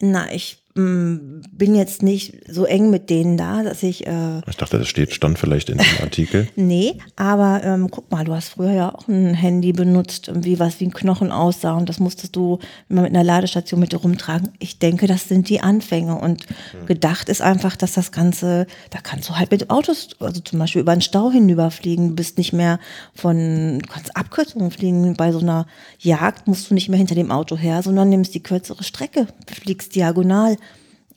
Na, 0.00 0.32
ich 0.32 0.56
mm, 0.56 0.63
bin 0.76 1.76
jetzt 1.76 2.02
nicht 2.02 2.34
so 2.48 2.64
eng 2.64 2.90
mit 2.90 3.08
denen 3.08 3.36
da, 3.36 3.62
dass 3.62 3.84
ich, 3.84 4.08
äh, 4.08 4.40
Ich 4.48 4.56
dachte, 4.56 4.76
das 4.78 4.88
steht, 4.88 5.14
stand 5.14 5.38
vielleicht 5.38 5.70
in 5.70 5.78
dem 5.78 6.02
Artikel. 6.02 6.48
nee, 6.56 6.98
aber 7.14 7.62
ähm, 7.62 7.88
guck 7.92 8.10
mal, 8.10 8.24
du 8.24 8.34
hast 8.34 8.48
früher 8.48 8.72
ja 8.72 8.92
auch 8.92 9.06
ein 9.06 9.34
Handy 9.34 9.72
benutzt, 9.72 10.32
wie 10.34 10.58
was 10.58 10.80
wie 10.80 10.86
ein 10.86 10.92
Knochen 10.92 11.30
aussah 11.30 11.74
und 11.74 11.88
das 11.88 12.00
musstest 12.00 12.34
du 12.34 12.58
immer 12.88 13.02
mit 13.02 13.12
einer 13.12 13.22
Ladestation 13.22 13.78
mit 13.78 13.92
dir 13.92 13.98
rumtragen. 13.98 14.50
Ich 14.58 14.80
denke, 14.80 15.06
das 15.06 15.28
sind 15.28 15.48
die 15.48 15.60
Anfänge 15.60 16.16
und 16.16 16.44
gedacht 16.86 17.28
ist 17.28 17.40
einfach, 17.40 17.76
dass 17.76 17.92
das 17.92 18.10
Ganze, 18.10 18.66
da 18.90 18.98
kannst 19.00 19.28
du 19.28 19.36
halt 19.36 19.52
mit 19.52 19.70
Autos, 19.70 20.08
also 20.18 20.40
zum 20.40 20.58
Beispiel 20.58 20.82
über 20.82 20.90
einen 20.90 21.02
Stau 21.02 21.30
hinüberfliegen, 21.30 22.08
du 22.08 22.14
bist 22.16 22.36
nicht 22.36 22.52
mehr 22.52 22.80
von, 23.14 23.78
du 23.78 23.88
kannst 23.88 24.16
Abkürzungen 24.16 24.72
fliegen, 24.72 25.14
bei 25.14 25.30
so 25.30 25.38
einer 25.38 25.68
Jagd 26.00 26.48
musst 26.48 26.68
du 26.68 26.74
nicht 26.74 26.88
mehr 26.88 26.98
hinter 26.98 27.14
dem 27.14 27.30
Auto 27.30 27.56
her, 27.56 27.80
sondern 27.84 28.08
nimmst 28.08 28.34
die 28.34 28.42
kürzere 28.42 28.82
Strecke, 28.82 29.28
fliegst 29.46 29.94
diagonal. 29.94 30.56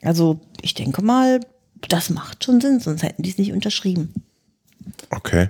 Also 0.01 0.39
ich 0.61 0.73
denke 0.73 1.01
mal, 1.01 1.39
das 1.87 2.09
macht 2.09 2.43
schon 2.43 2.61
Sinn, 2.61 2.79
sonst 2.79 3.03
hätten 3.03 3.23
die 3.23 3.29
es 3.29 3.37
nicht 3.37 3.53
unterschrieben. 3.53 4.13
Okay. 5.09 5.49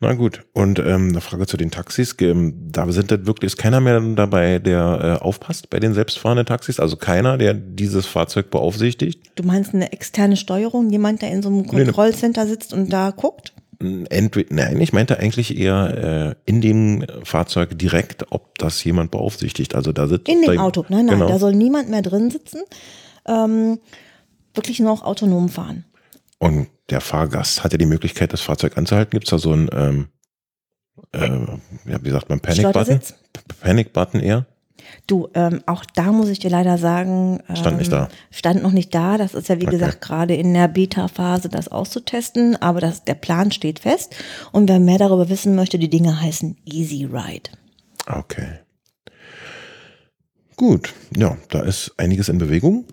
Na 0.00 0.12
gut. 0.12 0.44
Und 0.52 0.78
ähm, 0.78 1.08
eine 1.08 1.20
Frage 1.22 1.46
zu 1.46 1.56
den 1.56 1.70
Taxis. 1.70 2.14
Ähm, 2.20 2.70
Da 2.70 2.90
sind 2.92 3.10
das 3.10 3.24
wirklich, 3.24 3.52
ist 3.52 3.56
keiner 3.56 3.80
mehr 3.80 3.98
dabei, 4.00 4.58
der 4.58 5.18
äh, 5.20 5.24
aufpasst 5.24 5.70
bei 5.70 5.80
den 5.80 5.94
selbstfahrenden 5.94 6.44
Taxis? 6.44 6.78
Also 6.80 6.96
keiner, 6.96 7.38
der 7.38 7.54
dieses 7.54 8.04
Fahrzeug 8.04 8.50
beaufsichtigt? 8.50 9.22
Du 9.36 9.42
meinst 9.42 9.74
eine 9.74 9.92
externe 9.92 10.36
Steuerung, 10.36 10.90
jemand, 10.90 11.22
der 11.22 11.30
in 11.30 11.42
so 11.42 11.48
einem 11.48 11.62
ne. 11.62 11.66
Kontrollcenter 11.66 12.46
sitzt 12.46 12.74
und 12.74 12.92
da 12.92 13.10
guckt? 13.10 13.54
Entweder, 13.78 14.54
nein, 14.54 14.80
ich 14.80 14.92
meinte 14.92 15.18
eigentlich 15.18 15.56
eher 15.56 16.34
äh, 16.46 16.50
in 16.50 16.60
dem 16.60 17.04
Fahrzeug 17.24 17.78
direkt, 17.78 18.26
ob 18.30 18.58
das 18.58 18.82
jemand 18.84 19.10
beaufsichtigt. 19.10 19.74
Also 19.74 19.92
da 19.92 20.08
sitzt 20.08 20.28
In 20.28 20.42
dem 20.42 20.56
da, 20.56 20.62
Auto. 20.62 20.84
Nein, 20.88 21.06
nein, 21.06 21.18
genau. 21.18 21.28
da 21.28 21.38
soll 21.38 21.54
niemand 21.54 21.88
mehr 21.90 22.02
drin 22.02 22.30
sitzen. 22.30 22.60
Ähm, 23.26 23.78
wirklich 24.54 24.80
nur 24.80 24.90
noch 24.90 25.02
autonom 25.04 25.48
fahren. 25.48 25.84
Und 26.38 26.68
der 26.90 27.00
Fahrgast 27.00 27.64
hat 27.64 27.72
ja 27.72 27.78
die 27.78 27.86
Möglichkeit, 27.86 28.32
das 28.32 28.40
Fahrzeug 28.40 28.76
anzuhalten. 28.76 29.10
Gibt 29.10 29.24
es 29.24 29.30
da 29.30 29.38
so 29.38 29.52
ein, 29.52 29.68
ähm, 29.72 30.08
äh, 31.12 31.28
ja, 31.90 32.02
wie 32.02 32.10
sagt 32.10 32.28
man, 32.28 32.40
Panic-Button? 32.40 33.00
Panic-Button 33.60 34.20
eher? 34.20 34.46
Du, 35.06 35.28
ähm, 35.34 35.62
auch 35.66 35.84
da 35.94 36.12
muss 36.12 36.28
ich 36.28 36.38
dir 36.38 36.50
leider 36.50 36.78
sagen, 36.78 37.40
ähm, 37.48 37.56
Stand 37.56 37.78
nicht 37.78 37.90
da. 37.90 38.08
Stand 38.30 38.62
noch 38.62 38.72
nicht 38.72 38.94
da. 38.94 39.18
Das 39.18 39.34
ist 39.34 39.48
ja, 39.48 39.56
wie 39.60 39.66
Okay. 39.66 39.78
gesagt, 39.78 40.00
gerade 40.00 40.34
in 40.34 40.54
der 40.54 40.68
Beta-Phase, 40.68 41.48
das 41.48 41.68
auszutesten. 41.68 42.56
Aber 42.62 42.80
das, 42.80 43.02
der 43.04 43.14
Plan 43.14 43.50
steht 43.50 43.80
fest. 43.80 44.14
Und 44.52 44.68
wer 44.68 44.78
mehr 44.78 44.98
darüber 44.98 45.28
wissen 45.28 45.54
möchte, 45.56 45.78
die 45.78 45.90
Dinge 45.90 46.20
heißen 46.20 46.56
Easy 46.64 47.04
Ride. 47.04 47.50
Okay. 48.06 48.60
Gut, 50.56 50.94
ja, 51.16 51.36
da 51.50 51.60
ist 51.60 51.92
einiges 51.98 52.28
in 52.28 52.38
Bewegung. 52.38 52.84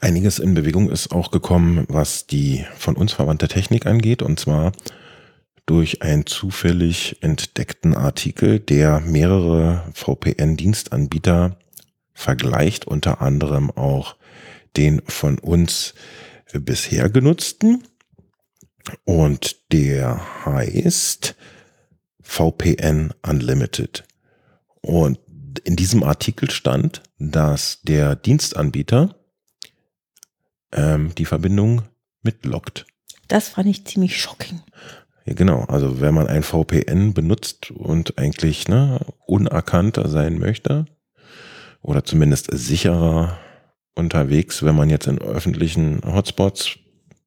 Einiges 0.00 0.38
in 0.38 0.54
Bewegung 0.54 0.90
ist 0.90 1.12
auch 1.12 1.30
gekommen, 1.30 1.84
was 1.88 2.26
die 2.26 2.64
von 2.76 2.96
uns 2.96 3.12
verwandte 3.12 3.48
Technik 3.48 3.84
angeht, 3.84 4.22
und 4.22 4.40
zwar 4.40 4.72
durch 5.66 6.02
einen 6.02 6.26
zufällig 6.26 7.18
entdeckten 7.22 7.94
Artikel, 7.94 8.60
der 8.60 9.00
mehrere 9.00 9.84
VPN-Dienstanbieter 9.94 11.56
vergleicht, 12.12 12.86
unter 12.86 13.20
anderem 13.20 13.70
auch 13.70 14.16
den 14.76 15.02
von 15.06 15.38
uns 15.38 15.94
bisher 16.52 17.08
genutzten. 17.08 17.84
Und 19.04 19.72
der 19.72 20.20
heißt 20.44 21.34
VPN 22.20 23.12
Unlimited. 23.26 24.04
Und 24.82 25.18
in 25.64 25.76
diesem 25.76 26.02
Artikel 26.02 26.50
stand, 26.50 27.02
dass 27.18 27.80
der 27.82 28.16
Dienstanbieter 28.16 29.14
ähm, 30.74 31.14
die 31.16 31.24
Verbindung 31.24 31.82
mitlockt. 32.22 32.86
Das 33.28 33.48
fand 33.48 33.68
ich 33.68 33.86
ziemlich 33.86 34.20
shocking. 34.20 34.60
Ja, 35.24 35.34
genau, 35.34 35.64
also 35.64 36.00
wenn 36.00 36.14
man 36.14 36.26
ein 36.26 36.42
VPN 36.42 37.14
benutzt 37.14 37.70
und 37.70 38.18
eigentlich 38.18 38.68
ne, 38.68 39.00
unerkannter 39.26 40.08
sein 40.08 40.38
möchte 40.38 40.84
oder 41.82 42.04
zumindest 42.04 42.48
sicherer 42.52 43.38
unterwegs, 43.94 44.62
wenn 44.62 44.74
man 44.74 44.90
jetzt 44.90 45.06
in 45.06 45.18
öffentlichen 45.18 46.02
Hotspots 46.04 46.78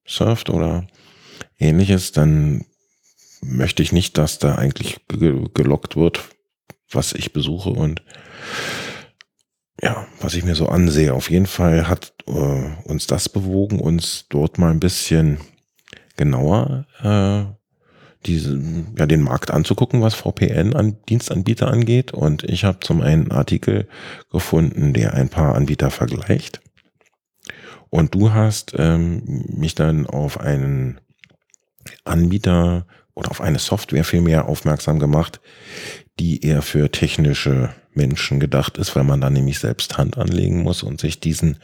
surft 0.05 0.49
oder 0.49 0.85
ähnliches, 1.57 2.11
dann 2.11 2.65
möchte 3.41 3.81
ich 3.81 3.91
nicht, 3.91 4.17
dass 4.17 4.39
da 4.39 4.55
eigentlich 4.55 4.99
ge 5.07 5.45
gelockt 5.53 5.95
wird, 5.95 6.21
was 6.91 7.13
ich 7.13 7.33
besuche 7.33 7.69
und 7.69 8.01
ja, 9.81 10.07
was 10.21 10.33
ich 10.33 10.43
mir 10.43 10.55
so 10.55 10.67
ansehe. 10.67 11.13
Auf 11.13 11.29
jeden 11.29 11.45
Fall 11.45 11.87
hat 11.87 12.13
äh, 12.27 12.31
uns 12.83 13.07
das 13.07 13.29
bewogen, 13.29 13.79
uns 13.79 14.25
dort 14.29 14.57
mal 14.57 14.71
ein 14.71 14.79
bisschen 14.79 15.37
genauer 16.15 16.85
äh, 17.03 17.57
diese, 18.25 18.59
ja, 18.97 19.05
den 19.05 19.21
Markt 19.21 19.51
anzugucken, 19.51 20.01
was 20.01 20.15
VPN 20.15 20.75
an 20.75 20.97
Dienstanbieter 21.07 21.67
angeht. 21.67 22.13
Und 22.13 22.43
ich 22.43 22.63
habe 22.63 22.79
zum 22.79 23.01
einen 23.01 23.31
Artikel 23.31 23.87
gefunden, 24.31 24.93
der 24.93 25.13
ein 25.13 25.29
paar 25.29 25.55
Anbieter 25.55 25.91
vergleicht. 25.91 26.61
Und 27.89 28.15
du 28.15 28.33
hast 28.33 28.73
ähm, 28.77 29.45
mich 29.47 29.75
dann 29.75 30.07
auf 30.07 30.39
einen 30.39 30.99
Anbieter 32.03 32.85
oder 33.13 33.31
auf 33.31 33.41
eine 33.41 33.59
Software 33.59 34.03
vielmehr 34.03 34.49
aufmerksam 34.49 34.99
gemacht, 34.99 35.39
die 36.19 36.43
eher 36.43 36.61
für 36.61 36.91
technische 36.91 37.69
Menschen 37.97 38.39
gedacht 38.39 38.77
ist, 38.77 38.95
weil 38.95 39.03
man 39.03 39.19
da 39.19 39.29
nämlich 39.29 39.59
selbst 39.59 39.97
Hand 39.97 40.17
anlegen 40.17 40.63
muss 40.63 40.83
und 40.83 41.01
sich 41.01 41.19
diesen 41.19 41.57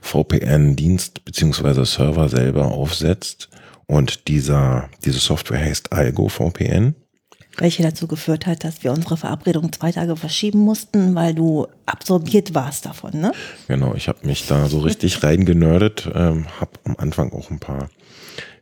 VPN-Dienst 0.00 1.24
beziehungsweise 1.24 1.84
Server 1.84 2.28
selber 2.28 2.72
aufsetzt. 2.72 3.48
Und 3.86 4.28
dieser, 4.28 4.90
diese 5.04 5.18
Software 5.18 5.60
heißt 5.60 5.92
Algo 5.92 6.28
VPN. 6.28 6.94
Welche 7.56 7.82
dazu 7.82 8.06
geführt 8.06 8.46
hat, 8.46 8.62
dass 8.62 8.84
wir 8.84 8.92
unsere 8.92 9.16
Verabredung 9.16 9.72
zwei 9.72 9.90
Tage 9.90 10.16
verschieben 10.16 10.60
mussten, 10.60 11.14
weil 11.14 11.34
du 11.34 11.66
absorbiert 11.86 12.54
warst 12.54 12.86
davon, 12.86 13.20
ne? 13.20 13.32
Genau, 13.66 13.94
ich 13.94 14.08
habe 14.08 14.26
mich 14.26 14.46
da 14.46 14.68
so 14.68 14.80
richtig 14.80 15.22
reingenördet, 15.24 16.08
ähm, 16.14 16.46
habe 16.60 16.72
am 16.84 16.96
Anfang 16.98 17.32
auch 17.32 17.50
ein 17.50 17.58
paar 17.58 17.88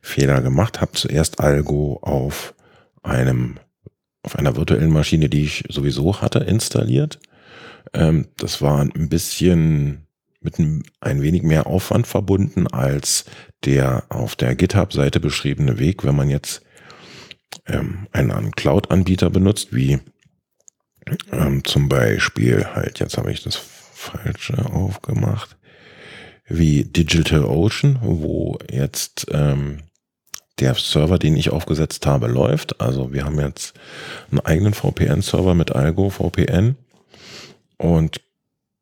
Fehler 0.00 0.40
gemacht, 0.40 0.80
habe 0.80 0.92
zuerst 0.92 1.40
Algo 1.40 1.98
auf 2.00 2.54
einem 3.02 3.58
auf 4.26 4.36
einer 4.36 4.56
virtuellen 4.56 4.90
Maschine, 4.90 5.28
die 5.28 5.44
ich 5.44 5.64
sowieso 5.68 6.20
hatte, 6.20 6.40
installiert. 6.40 7.20
Ähm, 7.94 8.26
das 8.36 8.60
war 8.60 8.80
ein 8.80 9.08
bisschen 9.08 10.06
mit 10.40 10.58
ein, 10.58 10.82
ein 11.00 11.22
wenig 11.22 11.42
mehr 11.42 11.66
Aufwand 11.66 12.06
verbunden 12.06 12.66
als 12.66 13.24
der 13.64 14.04
auf 14.10 14.36
der 14.36 14.54
GitHub-Seite 14.54 15.20
beschriebene 15.20 15.78
Weg, 15.78 16.04
wenn 16.04 16.16
man 16.16 16.28
jetzt 16.28 16.62
ähm, 17.66 18.08
einen 18.12 18.50
Cloud-Anbieter 18.52 19.30
benutzt, 19.30 19.74
wie 19.74 20.00
ähm, 21.32 21.64
zum 21.64 21.88
Beispiel 21.88 22.66
halt, 22.74 22.98
jetzt 22.98 23.16
habe 23.16 23.30
ich 23.32 23.42
das 23.42 23.56
falsche 23.56 24.66
aufgemacht, 24.66 25.56
wie 26.48 26.84
DigitalOcean, 26.84 27.98
wo 28.02 28.58
jetzt 28.70 29.26
ähm, 29.30 29.82
der 30.58 30.74
Server, 30.74 31.18
den 31.18 31.36
ich 31.36 31.50
aufgesetzt 31.50 32.06
habe, 32.06 32.26
läuft. 32.28 32.80
Also 32.80 33.12
wir 33.12 33.24
haben 33.24 33.38
jetzt 33.38 33.74
einen 34.30 34.40
eigenen 34.40 34.74
VPN-Server 34.74 35.54
mit 35.54 35.74
Algo 35.74 36.10
VPN 36.10 36.76
und 37.76 38.20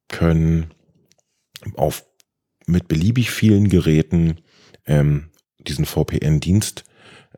können 0.08 0.70
auf 1.76 2.04
mit 2.66 2.88
beliebig 2.88 3.30
vielen 3.30 3.68
Geräten 3.68 4.38
ähm, 4.86 5.30
diesen 5.58 5.84
VPN-Dienst 5.84 6.84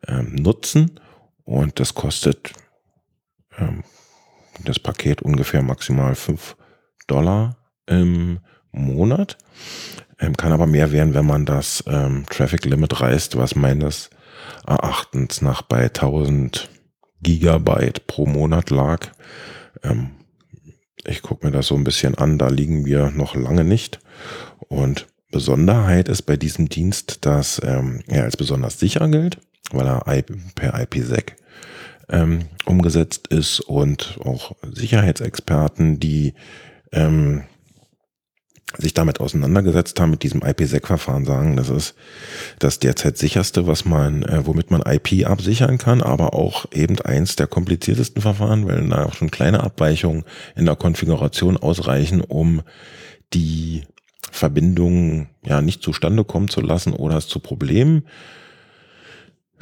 ähm, 0.07 0.35
nutzen 0.35 0.99
und 1.43 1.79
das 1.79 1.95
kostet 1.95 2.53
ähm, 3.57 3.83
das 4.63 4.79
Paket 4.79 5.21
ungefähr 5.21 5.61
maximal 5.61 6.15
5 6.15 6.55
Dollar 7.07 7.57
im 7.87 8.39
Monat. 8.71 9.37
Ähm, 10.19 10.35
kann 10.35 10.51
aber 10.51 10.67
mehr 10.67 10.91
werden, 10.91 11.13
wenn 11.13 11.25
man 11.25 11.45
das 11.45 11.83
ähm, 11.87 12.25
Traffic 12.29 12.65
Limit 12.65 12.99
reißt, 12.99 13.37
was 13.37 13.55
meines 13.55 14.09
Erachtens 14.65 15.41
nach 15.41 15.61
bei 15.61 15.85
1000 15.85 16.69
Gigabyte 17.21 18.07
pro 18.07 18.25
Monat 18.25 18.69
lag. 18.69 19.07
Ähm, 19.83 20.11
ich 21.05 21.21
gucke 21.21 21.45
mir 21.45 21.51
das 21.51 21.67
so 21.67 21.75
ein 21.75 21.83
bisschen 21.83 22.15
an, 22.15 22.37
da 22.37 22.49
liegen 22.49 22.85
wir 22.85 23.11
noch 23.11 23.35
lange 23.35 23.63
nicht. 23.63 23.99
Und 24.67 25.07
Besonderheit 25.31 26.09
ist 26.09 26.23
bei 26.23 26.37
diesem 26.37 26.69
Dienst, 26.69 27.25
dass 27.25 27.61
ähm, 27.63 28.01
er 28.07 28.23
als 28.23 28.37
besonders 28.37 28.79
sicher 28.79 29.07
gilt, 29.07 29.39
weil 29.71 29.87
er 29.87 30.03
per 30.55 30.79
IPsec 30.81 31.35
ähm, 32.09 32.45
umgesetzt 32.65 33.27
ist 33.27 33.59
und 33.59 34.17
auch 34.23 34.55
Sicherheitsexperten, 34.63 35.99
die 35.99 36.33
ähm, 36.91 37.43
sich 38.77 38.93
damit 38.93 39.19
auseinandergesetzt 39.21 39.99
haben, 39.99 40.11
mit 40.11 40.23
diesem 40.23 40.41
IPsec-Verfahren 40.43 41.25
sagen, 41.25 41.55
das 41.55 41.69
ist 41.69 41.95
das 42.59 42.79
derzeit 42.79 43.17
sicherste, 43.17 43.65
was 43.65 43.85
man, 43.85 44.23
äh, 44.23 44.45
womit 44.45 44.71
man 44.71 44.81
IP 44.81 45.25
absichern 45.25 45.77
kann, 45.77 46.01
aber 46.01 46.33
auch 46.33 46.65
eben 46.73 46.99
eins 46.99 47.37
der 47.37 47.47
kompliziertesten 47.47 48.21
Verfahren, 48.21 48.67
weil 48.67 48.87
da 48.89 49.05
auch 49.05 49.13
schon 49.13 49.31
kleine 49.31 49.61
Abweichungen 49.61 50.25
in 50.55 50.65
der 50.65 50.75
Konfiguration 50.75 51.55
ausreichen, 51.55 52.21
um 52.21 52.61
die 53.33 53.83
Verbindung 54.31 55.29
ja 55.45 55.61
nicht 55.61 55.81
zustande 55.81 56.25
kommen 56.25 56.49
zu 56.49 56.61
lassen 56.61 56.93
oder 56.93 57.17
es 57.17 57.27
zu 57.27 57.39
Problemen 57.39 58.05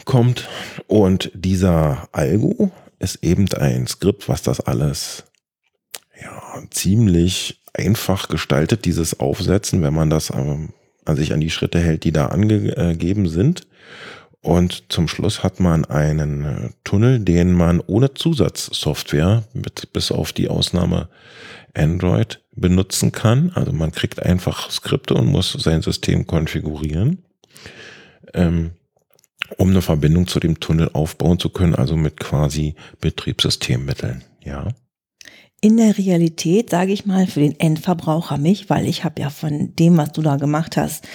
kommt. 0.03 0.49
Und 0.87 1.31
dieser 1.35 2.09
Algo 2.11 2.71
ist 2.99 3.23
eben 3.23 3.47
ein 3.53 3.85
Skript, 3.85 4.27
was 4.27 4.41
das 4.41 4.59
alles 4.59 5.25
ja 6.19 6.41
ziemlich 6.71 7.61
einfach 7.77 8.27
gestaltet, 8.27 8.85
dieses 8.85 9.19
Aufsetzen, 9.19 9.83
wenn 9.83 9.93
man 9.93 10.09
das 10.09 10.29
ähm, 10.29 10.69
an 11.05 11.15
sich 11.15 11.33
an 11.33 11.41
die 11.41 11.49
Schritte 11.49 11.79
hält, 11.79 12.03
die 12.03 12.11
da 12.11 12.27
angegeben 12.27 13.27
sind. 13.27 13.67
Und 14.41 14.91
zum 14.91 15.07
Schluss 15.07 15.43
hat 15.43 15.59
man 15.59 15.85
einen 15.85 16.45
äh, 16.45 16.69
Tunnel, 16.83 17.19
den 17.19 17.51
man 17.53 17.79
ohne 17.79 18.13
Zusatzsoftware, 18.13 19.43
mit, 19.53 19.91
bis 19.93 20.11
auf 20.11 20.33
die 20.33 20.49
Ausnahme 20.49 21.09
Android, 21.73 22.41
benutzen 22.55 23.11
kann. 23.11 23.51
Also 23.55 23.71
man 23.71 23.91
kriegt 23.91 24.21
einfach 24.21 24.69
Skripte 24.69 25.15
und 25.15 25.27
muss 25.27 25.51
sein 25.53 25.81
System 25.81 26.27
konfigurieren, 26.27 27.23
ähm, 28.33 28.71
um 29.57 29.71
eine 29.71 29.81
Verbindung 29.81 30.27
zu 30.27 30.39
dem 30.39 30.59
Tunnel 30.59 30.89
aufbauen 30.93 31.39
zu 31.39 31.49
können, 31.49 31.75
also 31.75 31.95
mit 31.97 32.19
quasi 32.19 32.75
Betriebssystemmitteln. 33.01 34.23
Ja 34.43 34.69
in 35.65 35.77
der 35.77 35.97
Realität, 35.97 36.69
sage 36.69 36.93
ich 36.93 37.07
mal, 37.07 37.25
für 37.25 37.39
den 37.39 37.59
Endverbraucher 37.59 38.37
mich, 38.37 38.69
weil 38.69 38.85
ich 38.85 39.03
habe 39.03 39.19
ja 39.19 39.31
von 39.31 39.75
dem, 39.79 39.97
was 39.97 40.11
du 40.11 40.21
da 40.21 40.35
gemacht 40.35 40.77
hast, 40.77 41.07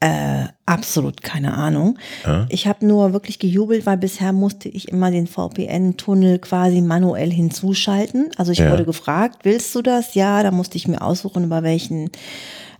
äh, 0.00 0.44
absolut 0.66 1.22
keine 1.22 1.54
Ahnung. 1.54 1.98
Ja. 2.26 2.44
Ich 2.50 2.66
habe 2.66 2.86
nur 2.86 3.14
wirklich 3.14 3.38
gejubelt, 3.38 3.86
weil 3.86 3.96
bisher 3.96 4.34
musste 4.34 4.68
ich 4.68 4.88
immer 4.88 5.10
den 5.10 5.26
VPN-Tunnel 5.26 6.38
quasi 6.38 6.82
manuell 6.82 7.32
hinzuschalten. 7.32 8.28
Also 8.36 8.52
ich 8.52 8.58
ja. 8.58 8.70
wurde 8.70 8.84
gefragt, 8.84 9.38
willst 9.44 9.74
du 9.74 9.80
das? 9.80 10.12
Ja, 10.12 10.42
da 10.42 10.50
musste 10.50 10.76
ich 10.76 10.86
mir 10.86 11.00
aussuchen, 11.00 11.44
über 11.44 11.62
welchen 11.62 12.10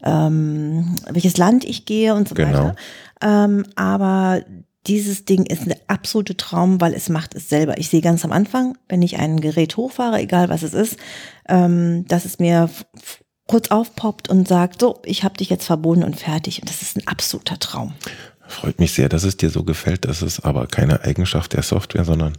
ähm, 0.05 0.95
welches 1.11 1.39
Land 1.39 1.65
ich 1.65 1.87
gehe 1.87 2.15
und 2.15 2.29
so 2.29 2.35
genau. 2.35 2.51
weiter. 2.51 2.77
Ähm, 3.23 3.65
aber 3.77 4.43
dieses 4.89 5.25
Ding 5.25 5.45
ist 5.45 5.63
eine 5.63 5.77
absolute 5.87 6.37
Traum, 6.37 6.81
weil 6.81 6.95
es 6.95 7.09
macht 7.09 7.35
es 7.35 7.49
selber. 7.49 7.79
Ich 7.79 7.91
sehe 7.91 8.01
ganz 8.01 8.25
am 8.25 8.33
Anfang, 8.33 8.77
wenn 8.89 9.03
ich 9.03 9.19
ein 9.19 9.41
Gerät 9.41 9.77
hochfahre, 9.77 10.19
egal 10.19 10.49
was 10.49 10.63
es 10.63 10.73
ist, 10.75 10.97
ähm, 11.49 12.07
dass 12.09 12.25
es 12.25 12.39
mir 12.39 12.71
kurz 13.47 13.71
aufpoppt 13.71 14.29
und 14.29 14.49
sagt, 14.49 14.81
so, 14.81 15.01
ich 15.05 15.25
habe 15.25 15.37
dich 15.37 15.51
jetzt 15.51 15.67
verbunden 15.67 16.05
und 16.05 16.17
fertig. 16.17 16.61
Und 16.61 16.69
das 16.69 16.83
ist 16.83 16.97
ein 16.97 17.07
absoluter 17.07 17.59
Traum. 17.59 17.95
Freut 18.47 18.81
mich 18.81 18.93
sehr, 18.93 19.11
dass 19.11 19.25
es 19.25 19.37
dir 19.37 19.51
so 19.51 19.63
gefällt. 19.63 20.07
Das 20.07 20.23
ist 20.23 20.41
aber 20.41 20.67
keine 20.67 21.03
Eigenschaft 21.03 21.53
der 21.53 21.63
Software, 21.63 22.05
sondern 22.05 22.37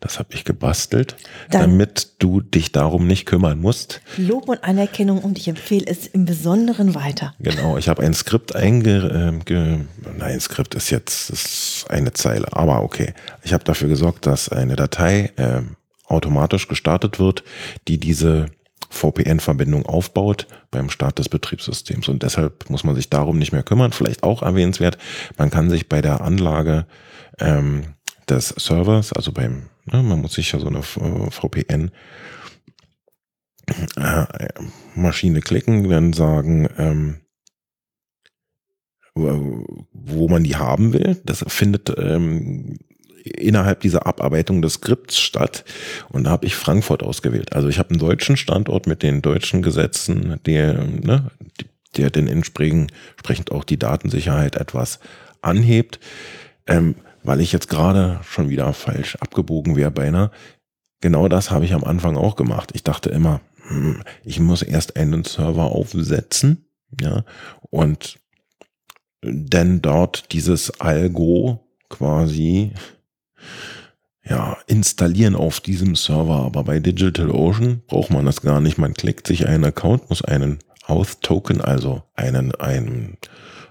das 0.00 0.18
habe 0.18 0.30
ich 0.34 0.44
gebastelt, 0.44 1.16
Dann 1.50 1.62
damit 1.62 2.14
du 2.18 2.40
dich 2.40 2.72
darum 2.72 3.06
nicht 3.06 3.26
kümmern 3.26 3.60
musst. 3.60 4.00
Lob 4.16 4.48
und 4.48 4.62
Anerkennung 4.64 5.22
und 5.22 5.38
ich 5.38 5.48
empfehle 5.48 5.86
es 5.86 6.06
im 6.06 6.24
Besonderen 6.24 6.94
weiter. 6.94 7.34
Genau, 7.40 7.76
ich 7.76 7.88
habe 7.88 8.02
ein 8.02 8.14
Skript 8.14 8.54
einge... 8.54 9.42
Äh, 9.48 10.12
nein, 10.18 10.40
Skript 10.40 10.74
ist 10.74 10.90
jetzt 10.90 11.30
ist 11.30 11.86
eine 11.88 12.12
Zeile, 12.12 12.52
aber 12.52 12.82
okay. 12.82 13.14
Ich 13.42 13.52
habe 13.52 13.64
dafür 13.64 13.88
gesorgt, 13.88 14.26
dass 14.26 14.48
eine 14.48 14.76
Datei 14.76 15.32
äh, 15.36 15.62
automatisch 16.06 16.68
gestartet 16.68 17.18
wird, 17.18 17.44
die 17.88 17.98
diese 17.98 18.46
VPN-Verbindung 18.90 19.86
aufbaut 19.86 20.46
beim 20.70 20.88
Start 20.88 21.18
des 21.18 21.28
Betriebssystems. 21.28 22.08
Und 22.08 22.22
deshalb 22.22 22.70
muss 22.70 22.84
man 22.84 22.94
sich 22.94 23.10
darum 23.10 23.38
nicht 23.38 23.52
mehr 23.52 23.62
kümmern. 23.62 23.92
Vielleicht 23.92 24.22
auch 24.22 24.42
erwähnenswert, 24.42 24.98
man 25.36 25.50
kann 25.50 25.68
sich 25.68 25.88
bei 25.88 26.00
der 26.00 26.20
Anlage 26.20 26.86
ähm, 27.38 27.94
des 28.30 28.48
Servers, 28.48 29.12
also 29.12 29.32
beim, 29.32 29.68
ne, 29.84 30.02
man 30.02 30.20
muss 30.20 30.34
sich 30.34 30.52
ja 30.52 30.58
so 30.58 30.68
eine 30.68 30.82
VPN 30.82 31.90
äh, 33.96 34.48
Maschine 34.94 35.40
klicken, 35.40 35.88
dann 35.88 36.12
sagen, 36.12 36.68
ähm, 36.76 37.20
wo 39.14 40.28
man 40.28 40.44
die 40.44 40.56
haben 40.56 40.92
will. 40.92 41.20
Das 41.24 41.44
findet 41.46 41.92
ähm, 41.96 42.78
innerhalb 43.24 43.80
dieser 43.80 44.06
Abarbeitung 44.06 44.60
des 44.60 44.74
Skripts 44.74 45.18
statt. 45.18 45.64
Und 46.10 46.24
da 46.24 46.30
habe 46.30 46.46
ich 46.46 46.56
Frankfurt 46.56 47.02
ausgewählt. 47.02 47.54
Also 47.54 47.68
ich 47.68 47.78
habe 47.78 47.90
einen 47.90 48.00
deutschen 48.00 48.36
Standort 48.36 48.86
mit 48.86 49.02
den 49.02 49.22
deutschen 49.22 49.62
Gesetzen, 49.62 50.40
der, 50.46 50.84
ne, 50.84 51.30
der 51.96 52.10
den 52.10 52.28
entsprechend 52.28 52.92
auch 53.50 53.64
die 53.64 53.78
Datensicherheit 53.78 54.56
etwas 54.56 54.98
anhebt. 55.40 56.00
Ähm, 56.66 56.96
weil 57.24 57.40
ich 57.40 57.50
jetzt 57.50 57.68
gerade 57.68 58.20
schon 58.22 58.50
wieder 58.50 58.72
falsch 58.72 59.16
abgebogen 59.16 59.74
wäre 59.74 59.90
beinahe. 59.90 60.30
Genau 61.00 61.26
das 61.28 61.50
habe 61.50 61.64
ich 61.64 61.74
am 61.74 61.82
Anfang 61.82 62.16
auch 62.16 62.36
gemacht. 62.36 62.70
Ich 62.74 62.84
dachte 62.84 63.10
immer, 63.10 63.40
hm, 63.66 64.02
ich 64.22 64.38
muss 64.38 64.62
erst 64.62 64.96
einen 64.96 65.24
Server 65.24 65.64
aufsetzen, 65.64 66.66
ja, 67.00 67.24
und 67.70 68.20
dann 69.22 69.80
dort 69.80 70.32
dieses 70.32 70.80
Algo 70.80 71.66
quasi 71.88 72.72
ja, 74.22 74.56
installieren 74.66 75.34
auf 75.34 75.60
diesem 75.60 75.96
Server. 75.96 76.36
Aber 76.44 76.64
bei 76.64 76.78
DigitalOcean 76.78 77.82
braucht 77.86 78.10
man 78.10 78.26
das 78.26 78.42
gar 78.42 78.60
nicht. 78.60 78.78
Man 78.78 78.94
klickt 78.94 79.26
sich 79.26 79.46
einen 79.46 79.64
Account, 79.64 80.10
muss 80.10 80.22
einen 80.22 80.58
Auth-Token, 80.86 81.62
also 81.62 82.02
einen, 82.14 82.54
einen, 82.54 83.16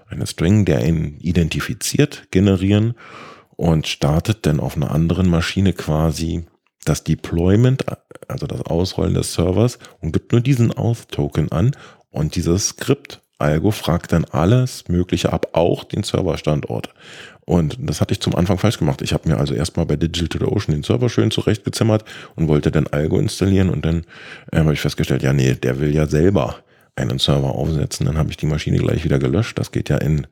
eine 0.08 0.26
String, 0.26 0.64
der 0.64 0.84
ihn 0.84 1.18
identifiziert, 1.20 2.28
generieren 2.32 2.94
und 3.56 3.86
startet 3.86 4.46
dann 4.46 4.60
auf 4.60 4.76
einer 4.76 4.90
anderen 4.90 5.28
Maschine 5.28 5.72
quasi 5.72 6.46
das 6.84 7.04
Deployment, 7.04 7.84
also 8.28 8.46
das 8.46 8.62
Ausrollen 8.62 9.14
des 9.14 9.34
Servers 9.34 9.78
und 10.00 10.12
gibt 10.12 10.32
nur 10.32 10.40
diesen 10.40 10.72
Auth-Token 10.72 11.50
an 11.50 11.72
und 12.10 12.36
dieses 12.36 12.68
Skript 12.68 13.22
Algo 13.38 13.72
fragt 13.72 14.12
dann 14.12 14.24
alles 14.26 14.88
Mögliche 14.88 15.32
ab, 15.32 15.48
auch 15.52 15.84
den 15.84 16.02
Serverstandort. 16.02 16.94
Und 17.44 17.76
das 17.80 18.00
hatte 18.00 18.12
ich 18.12 18.20
zum 18.20 18.34
Anfang 18.34 18.58
falsch 18.58 18.78
gemacht. 18.78 19.02
Ich 19.02 19.12
habe 19.12 19.28
mir 19.28 19.38
also 19.38 19.54
erstmal 19.54 19.86
bei 19.86 19.96
Digital 19.96 20.46
Ocean 20.48 20.74
den 20.74 20.82
Server 20.82 21.08
schön 21.08 21.30
zurechtgezimmert 21.30 22.04
und 22.36 22.48
wollte 22.48 22.70
dann 22.70 22.86
Algo 22.86 23.18
installieren 23.18 23.70
und 23.70 23.84
dann 23.84 24.04
äh, 24.52 24.58
habe 24.58 24.72
ich 24.72 24.80
festgestellt, 24.80 25.22
ja 25.22 25.32
nee, 25.32 25.54
der 25.54 25.80
will 25.80 25.94
ja 25.94 26.06
selber 26.06 26.56
einen 26.96 27.18
Server 27.18 27.54
aufsetzen. 27.54 28.06
Dann 28.06 28.16
habe 28.16 28.30
ich 28.30 28.36
die 28.36 28.46
Maschine 28.46 28.78
gleich 28.78 29.04
wieder 29.04 29.18
gelöscht. 29.18 29.58
Das 29.58 29.72
geht 29.72 29.88
ja 29.88 29.98
in 29.98 30.26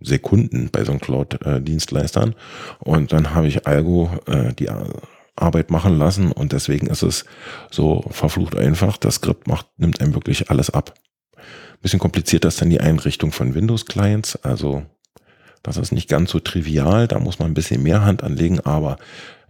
Sekunden 0.00 0.70
bei 0.70 0.84
so 0.84 0.92
einem 0.92 1.00
Cloud-Dienstleistern. 1.00 2.34
Und 2.78 3.12
dann 3.12 3.34
habe 3.34 3.48
ich 3.48 3.66
Algo 3.66 4.10
äh, 4.26 4.52
die 4.54 4.68
Arbeit 5.36 5.70
machen 5.70 5.98
lassen 5.98 6.32
und 6.32 6.52
deswegen 6.52 6.88
ist 6.88 7.02
es 7.02 7.24
so 7.70 8.04
verflucht 8.10 8.56
einfach. 8.56 8.96
Das 8.96 9.16
Skript 9.16 9.46
macht, 9.46 9.66
nimmt 9.76 10.00
einem 10.00 10.14
wirklich 10.14 10.50
alles 10.50 10.70
ab. 10.70 10.94
Bisschen 11.80 12.00
komplizierter 12.00 12.48
ist 12.48 12.60
dann 12.60 12.70
die 12.70 12.80
Einrichtung 12.80 13.30
von 13.30 13.54
Windows-Clients. 13.54 14.36
Also 14.42 14.84
das 15.62 15.76
ist 15.76 15.92
nicht 15.92 16.08
ganz 16.08 16.30
so 16.30 16.40
trivial, 16.40 17.06
da 17.06 17.18
muss 17.18 17.38
man 17.38 17.50
ein 17.50 17.54
bisschen 17.54 17.82
mehr 17.82 18.04
Hand 18.04 18.22
anlegen, 18.22 18.60
aber 18.60 18.98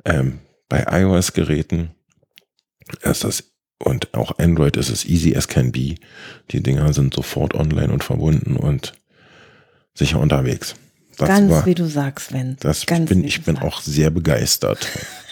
ähm, 0.05 0.41
bei 0.69 0.85
iOS-Geräten 0.91 1.91
ist 3.03 3.25
das 3.25 3.45
und 3.79 4.13
auch 4.15 4.39
Android 4.39 4.77
ist 4.77 4.91
es 4.91 5.05
easy 5.05 5.37
as 5.37 5.47
can 5.47 5.71
be. 5.71 5.95
Die 6.51 6.63
Dinger 6.63 6.93
sind 6.93 7.15
sofort 7.15 7.55
online 7.55 7.93
und 7.93 8.03
verbunden 8.03 8.57
und 8.57 8.95
sicher 9.99 10.21
unterwegs. 10.21 10.75
Das 11.17 11.29
Ganz 11.29 11.51
war, 11.51 11.67
wie 11.67 11.75
du 11.75 11.87
sagst, 11.87 12.29
Sven. 12.29 12.57
Das 12.61 12.87
Ganz 12.87 13.09
bin, 13.09 13.25
ich 13.25 13.43
bin 13.45 13.57
sagst. 13.57 13.67
auch 13.67 13.81
sehr 13.81 14.11
begeistert. 14.11 14.87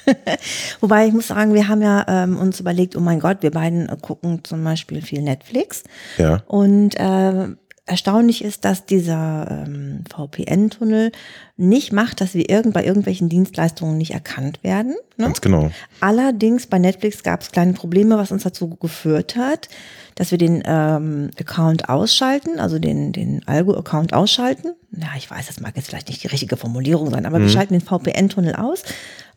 Wobei 0.81 1.07
ich 1.07 1.13
muss 1.13 1.29
sagen, 1.29 1.55
wir 1.55 1.69
haben 1.69 1.83
ja 1.83 2.05
ähm, 2.09 2.37
uns 2.37 2.59
überlegt, 2.59 2.97
oh 2.97 3.01
mein 3.01 3.21
Gott, 3.21 3.39
wir 3.41 3.53
beiden 3.53 3.87
gucken 4.03 4.41
zum 4.43 4.63
Beispiel 4.65 5.01
viel 5.03 5.23
Netflix. 5.23 5.85
Ja. 6.19 6.43
Und 6.47 6.95
äh, 6.97 7.49
erstaunlich 7.87 8.43
ist, 8.45 8.65
dass 8.65 8.85
dieser 8.85 9.65
ähm, 9.67 10.03
VPN-Tunnel 10.11 11.13
nicht 11.57 11.93
macht, 11.93 12.21
dass 12.21 12.35
wir 12.35 12.51
irgend 12.51 12.75
bei 12.75 12.85
irgendwelchen 12.85 13.29
Dienstleistungen 13.29 13.97
nicht 13.97 14.11
erkannt 14.11 14.63
werden. 14.65 14.97
Ne? 15.17 15.27
Ganz 15.27 15.41
genau. 15.41 15.71
Allerdings 16.01 16.67
bei 16.67 16.81
Netflix 16.81 17.23
gab 17.23 17.43
es 17.43 17.53
kleine 17.53 17.75
Probleme, 17.75 18.19
was 18.19 18.33
uns 18.33 18.43
dazu 18.43 18.71
geführt 18.71 19.37
hat, 19.37 19.69
dass 20.17 20.33
wir 20.33 20.39
den 20.39 20.65
ähm, 20.67 21.31
Account 21.39 21.89
ausschalten, 21.89 22.59
also 22.59 22.81
den, 22.81 23.13
den 23.13 23.47
Algo-Account 23.47 24.13
ausschalten. 24.13 24.75
Ja, 24.91 25.09
ich 25.17 25.31
weiß, 25.31 25.47
das 25.47 25.61
mag 25.61 25.77
jetzt 25.77 25.89
vielleicht 25.89 26.09
nicht 26.09 26.25
die 26.25 26.29
richtige 26.29 26.57
Formulierung 26.57 27.11
sein, 27.11 27.25
aber 27.25 27.39
mhm. 27.39 27.45
wir 27.45 27.51
schalten 27.51 27.75
den 27.79 27.83
VPN-Tunnel 27.83 28.57
aus, 28.57 28.83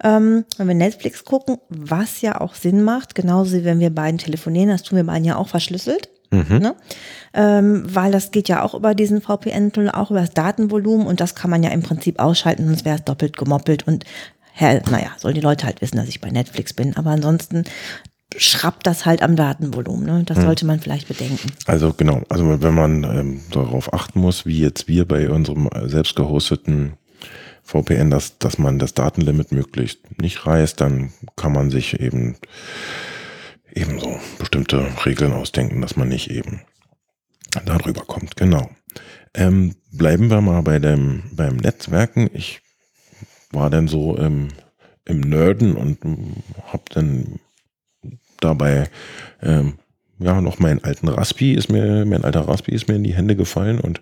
ähm, 0.03 0.43
wenn 0.57 0.67
wir 0.67 0.75
Netflix 0.75 1.23
gucken, 1.23 1.57
was 1.69 2.21
ja 2.21 2.41
auch 2.41 2.55
Sinn 2.55 2.81
macht, 2.81 3.13
genauso 3.13 3.57
wie 3.57 3.63
wenn 3.63 3.79
wir 3.79 3.91
beiden 3.91 4.17
telefonieren, 4.17 4.69
das 4.69 4.81
tun 4.83 4.97
wir 4.97 5.05
beiden 5.05 5.25
ja 5.25 5.35
auch 5.35 5.49
verschlüsselt. 5.49 6.09
Mhm. 6.31 6.57
Ne? 6.59 6.75
Ähm, 7.33 7.83
weil 7.87 8.11
das 8.11 8.31
geht 8.31 8.49
ja 8.49 8.63
auch 8.63 8.73
über 8.73 8.93
diesen 8.93 9.21
VPN-Tunnel, 9.21 9.91
auch 9.91 10.11
über 10.11 10.21
das 10.21 10.31
Datenvolumen 10.31 11.07
und 11.07 11.19
das 11.19 11.35
kann 11.35 11.49
man 11.49 11.63
ja 11.63 11.69
im 11.69 11.83
Prinzip 11.83 12.19
ausschalten, 12.19 12.65
sonst 12.65 12.85
wäre 12.85 12.97
es 12.97 13.03
doppelt 13.03 13.37
gemoppelt 13.37 13.87
und 13.87 14.05
Herr, 14.53 14.81
naja, 14.89 15.11
sollen 15.17 15.35
die 15.35 15.41
Leute 15.41 15.65
halt 15.65 15.81
wissen, 15.81 15.95
dass 15.95 16.09
ich 16.09 16.19
bei 16.19 16.29
Netflix 16.29 16.73
bin, 16.73 16.97
aber 16.97 17.11
ansonsten 17.11 17.63
schrappt 18.35 18.85
das 18.85 19.05
halt 19.05 19.21
am 19.21 19.35
Datenvolumen. 19.35 20.05
Ne? 20.05 20.23
Das 20.25 20.37
mhm. 20.37 20.41
sollte 20.43 20.65
man 20.65 20.79
vielleicht 20.79 21.07
bedenken. 21.07 21.51
Also 21.65 21.93
genau, 21.93 22.21
also 22.29 22.61
wenn 22.61 22.73
man 22.73 23.03
ähm, 23.03 23.41
darauf 23.51 23.93
achten 23.93 24.19
muss, 24.19 24.45
wie 24.45 24.59
jetzt 24.59 24.87
wir 24.87 25.05
bei 25.07 25.29
unserem 25.29 25.69
selbst 25.85 26.15
gehosteten 26.15 26.93
VPN, 27.63 28.09
dass, 28.09 28.37
dass 28.37 28.57
man 28.57 28.79
das 28.79 28.93
Datenlimit 28.93 29.51
möglichst 29.51 29.99
nicht 30.19 30.45
reißt, 30.45 30.81
dann 30.81 31.11
kann 31.35 31.53
man 31.53 31.69
sich 31.69 31.99
eben 31.99 32.35
ebenso 33.73 34.19
bestimmte 34.37 34.87
Regeln 35.05 35.33
ausdenken, 35.33 35.81
dass 35.81 35.95
man 35.95 36.07
nicht 36.07 36.29
eben 36.29 36.61
darüber 37.65 38.01
kommt. 38.01 38.35
Genau. 38.35 38.69
Ähm, 39.33 39.75
bleiben 39.91 40.29
wir 40.29 40.41
mal 40.41 40.61
bei 40.61 40.79
dem, 40.79 41.23
beim 41.33 41.57
Netzwerken. 41.57 42.29
Ich 42.33 42.61
war 43.51 43.69
dann 43.69 43.87
so 43.87 44.15
im, 44.15 44.49
im 45.05 45.21
Nerden 45.21 45.75
und 45.75 45.99
habe 46.71 46.83
dann 46.89 47.39
dabei 48.39 48.89
ähm, 49.41 49.79
ja 50.19 50.41
noch 50.41 50.59
meinen 50.59 50.83
alten 50.83 51.07
Raspi 51.07 51.53
ist 51.53 51.69
mir, 51.69 52.05
mein 52.05 52.23
alter 52.23 52.41
Raspi 52.41 52.71
ist 52.73 52.87
mir 52.87 52.95
in 52.95 53.03
die 53.03 53.15
Hände 53.15 53.35
gefallen 53.35 53.79
und 53.79 54.01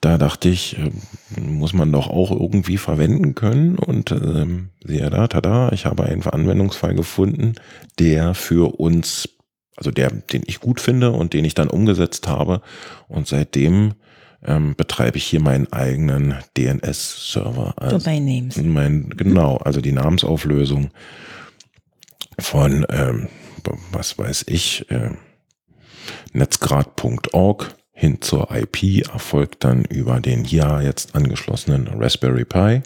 da 0.00 0.16
dachte 0.16 0.48
ich, 0.48 0.78
äh, 0.78 0.90
muss 1.40 1.74
man 1.74 1.92
doch 1.92 2.08
auch 2.08 2.30
irgendwie 2.30 2.78
verwenden 2.78 3.34
können. 3.34 3.78
Und 3.78 4.10
ähm, 4.12 4.70
siehe 4.82 5.10
da, 5.10 5.28
tada, 5.28 5.72
ich 5.72 5.84
habe 5.86 6.04
einen 6.04 6.22
Anwendungsfall 6.22 6.94
gefunden, 6.94 7.54
der 7.98 8.34
für 8.34 8.80
uns, 8.80 9.28
also 9.76 9.90
der, 9.90 10.10
den 10.10 10.42
ich 10.46 10.60
gut 10.60 10.80
finde 10.80 11.12
und 11.12 11.34
den 11.34 11.44
ich 11.44 11.54
dann 11.54 11.68
umgesetzt 11.68 12.28
habe. 12.28 12.62
Und 13.08 13.28
seitdem 13.28 13.94
ähm, 14.42 14.74
betreibe 14.74 15.18
ich 15.18 15.24
hier 15.24 15.40
meinen 15.40 15.70
eigenen 15.70 16.34
DNS-Server. 16.56 17.74
Also 17.76 17.98
Domain 17.98 18.24
Names. 18.24 18.56
Mein, 18.56 19.10
genau, 19.10 19.58
also 19.58 19.82
die 19.82 19.92
Namensauflösung 19.92 20.90
von, 22.38 22.86
ähm, 22.88 23.28
was 23.92 24.18
weiß 24.18 24.46
ich, 24.48 24.90
äh, 24.90 25.10
netzgrad.org 26.32 27.74
hin 28.00 28.22
zur 28.22 28.48
IP 28.50 29.06
erfolgt 29.12 29.62
dann 29.62 29.84
über 29.84 30.20
den 30.20 30.42
hier 30.42 30.80
jetzt 30.82 31.14
angeschlossenen 31.14 31.86
Raspberry 31.86 32.46
Pi 32.46 32.80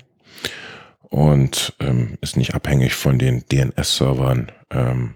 und 1.03 1.73
ähm, 1.79 2.19
ist 2.21 2.37
nicht 2.37 2.57
abhängig 2.57 2.95
von 2.95 3.21
den 3.21 3.45
DNS-Servern 3.49 4.51
ähm, 4.71 5.15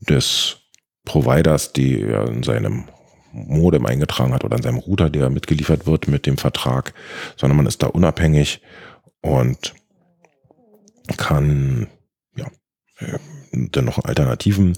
des 0.00 0.58
Providers, 1.06 1.72
die 1.72 2.02
er 2.02 2.28
in 2.28 2.42
seinem 2.42 2.90
Modem 3.32 3.86
eingetragen 3.86 4.34
hat 4.34 4.44
oder 4.44 4.58
in 4.58 4.62
seinem 4.62 4.78
Router, 4.78 5.08
der 5.08 5.30
mitgeliefert 5.30 5.86
wird 5.86 6.06
mit 6.06 6.26
dem 6.26 6.36
Vertrag, 6.36 6.92
sondern 7.38 7.56
man 7.56 7.66
ist 7.66 7.82
da 7.82 7.86
unabhängig 7.86 8.60
und 9.22 9.72
kann 11.16 11.86
dann 13.72 13.84
noch 13.84 14.04
alternativen 14.04 14.76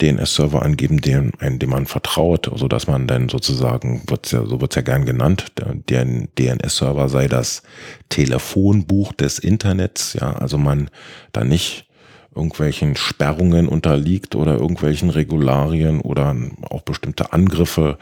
DNS-Server 0.00 0.62
angeben, 0.62 1.00
dem, 1.00 1.32
dem 1.40 1.70
man 1.70 1.86
vertraut, 1.86 2.50
so 2.54 2.68
dass 2.68 2.86
man 2.86 3.06
dann 3.06 3.28
sozusagen, 3.28 4.02
wird's 4.08 4.32
ja, 4.32 4.44
so 4.44 4.60
wird's 4.60 4.76
ja 4.76 4.82
gern 4.82 5.04
genannt, 5.04 5.52
der 5.56 6.04
DNS-Server 6.04 7.08
sei 7.08 7.28
das 7.28 7.62
Telefonbuch 8.08 9.12
des 9.12 9.38
Internets, 9.38 10.14
ja, 10.14 10.32
also 10.32 10.58
man 10.58 10.90
da 11.32 11.44
nicht 11.44 11.86
irgendwelchen 12.34 12.96
Sperrungen 12.96 13.68
unterliegt 13.68 14.34
oder 14.34 14.54
irgendwelchen 14.54 15.10
Regularien 15.10 16.00
oder 16.00 16.34
auch 16.62 16.82
bestimmte 16.82 17.32
Angriffe 17.32 17.98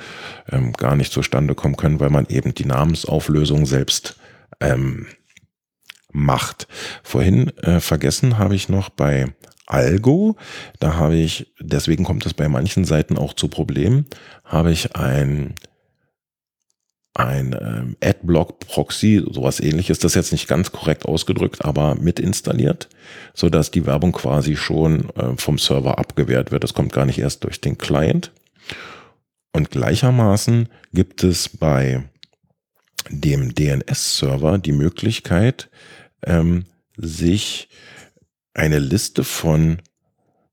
ähm, 0.51 0.73
gar 0.73 0.95
nicht 0.95 1.13
zustande 1.13 1.55
kommen 1.55 1.77
können, 1.77 2.01
weil 2.01 2.11
man 2.11 2.27
eben 2.29 2.55
die 2.55 2.65
Namensauflösung 2.65 3.67
selbst 3.67 4.17
ähm, 4.61 5.07
macht. 6.13 6.69
Vorhin 7.03 7.49
äh, 7.59 7.81
vergessen 7.81 8.39
habe 8.39 8.55
ich 8.55 8.69
noch 8.69 8.89
bei 8.89 9.27
Algo, 9.71 10.37
da 10.81 10.97
habe 10.97 11.17
ich, 11.17 11.53
deswegen 11.61 12.05
kommt 12.05 12.27
es 12.27 12.35
bei 12.35 12.49
manchen 12.49 12.85
Seiten 12.85 13.17
auch 13.17 13.35
zu 13.35 13.49
Problemen, 13.49 14.07
habe 14.45 14.73
ich 14.73 14.97
ein 14.97 15.55
ein 17.13 17.57
ähm, 17.61 17.97
Adblock-Proxy, 18.01 19.25
sowas 19.31 19.59
ähnliches, 19.61 19.99
das 19.99 20.13
ist 20.13 20.17
jetzt 20.17 20.33
nicht 20.33 20.49
ganz 20.49 20.71
korrekt 20.71 21.07
ausgedrückt, 21.07 21.65
aber 21.65 21.97
mit 21.97 22.21
installiert, 22.21 22.89
so 23.35 23.49
dass 23.49 23.73
die 23.73 23.85
Werbung 23.85 24.13
quasi 24.13 24.57
schon 24.57 25.11
äh, 25.17 25.37
vom 25.37 25.59
Server 25.59 25.99
abgewehrt 25.99 26.53
wird. 26.53 26.63
Das 26.63 26.73
kommt 26.73 26.93
gar 26.93 27.07
nicht 27.07 27.19
erst 27.19 27.43
durch 27.43 27.61
den 27.61 27.79
Client. 27.79 28.31
Und 29.53 29.71
gleichermaßen 29.71 30.69
gibt 30.93 31.25
es 31.25 31.49
bei 31.49 32.05
dem 33.09 33.55
DNS-Server 33.55 34.59
die 34.59 34.73
Möglichkeit, 34.73 35.69
ähm, 36.25 36.65
sich 36.97 37.69
eine 38.55 38.79
Liste 38.79 39.25
von, 39.25 39.79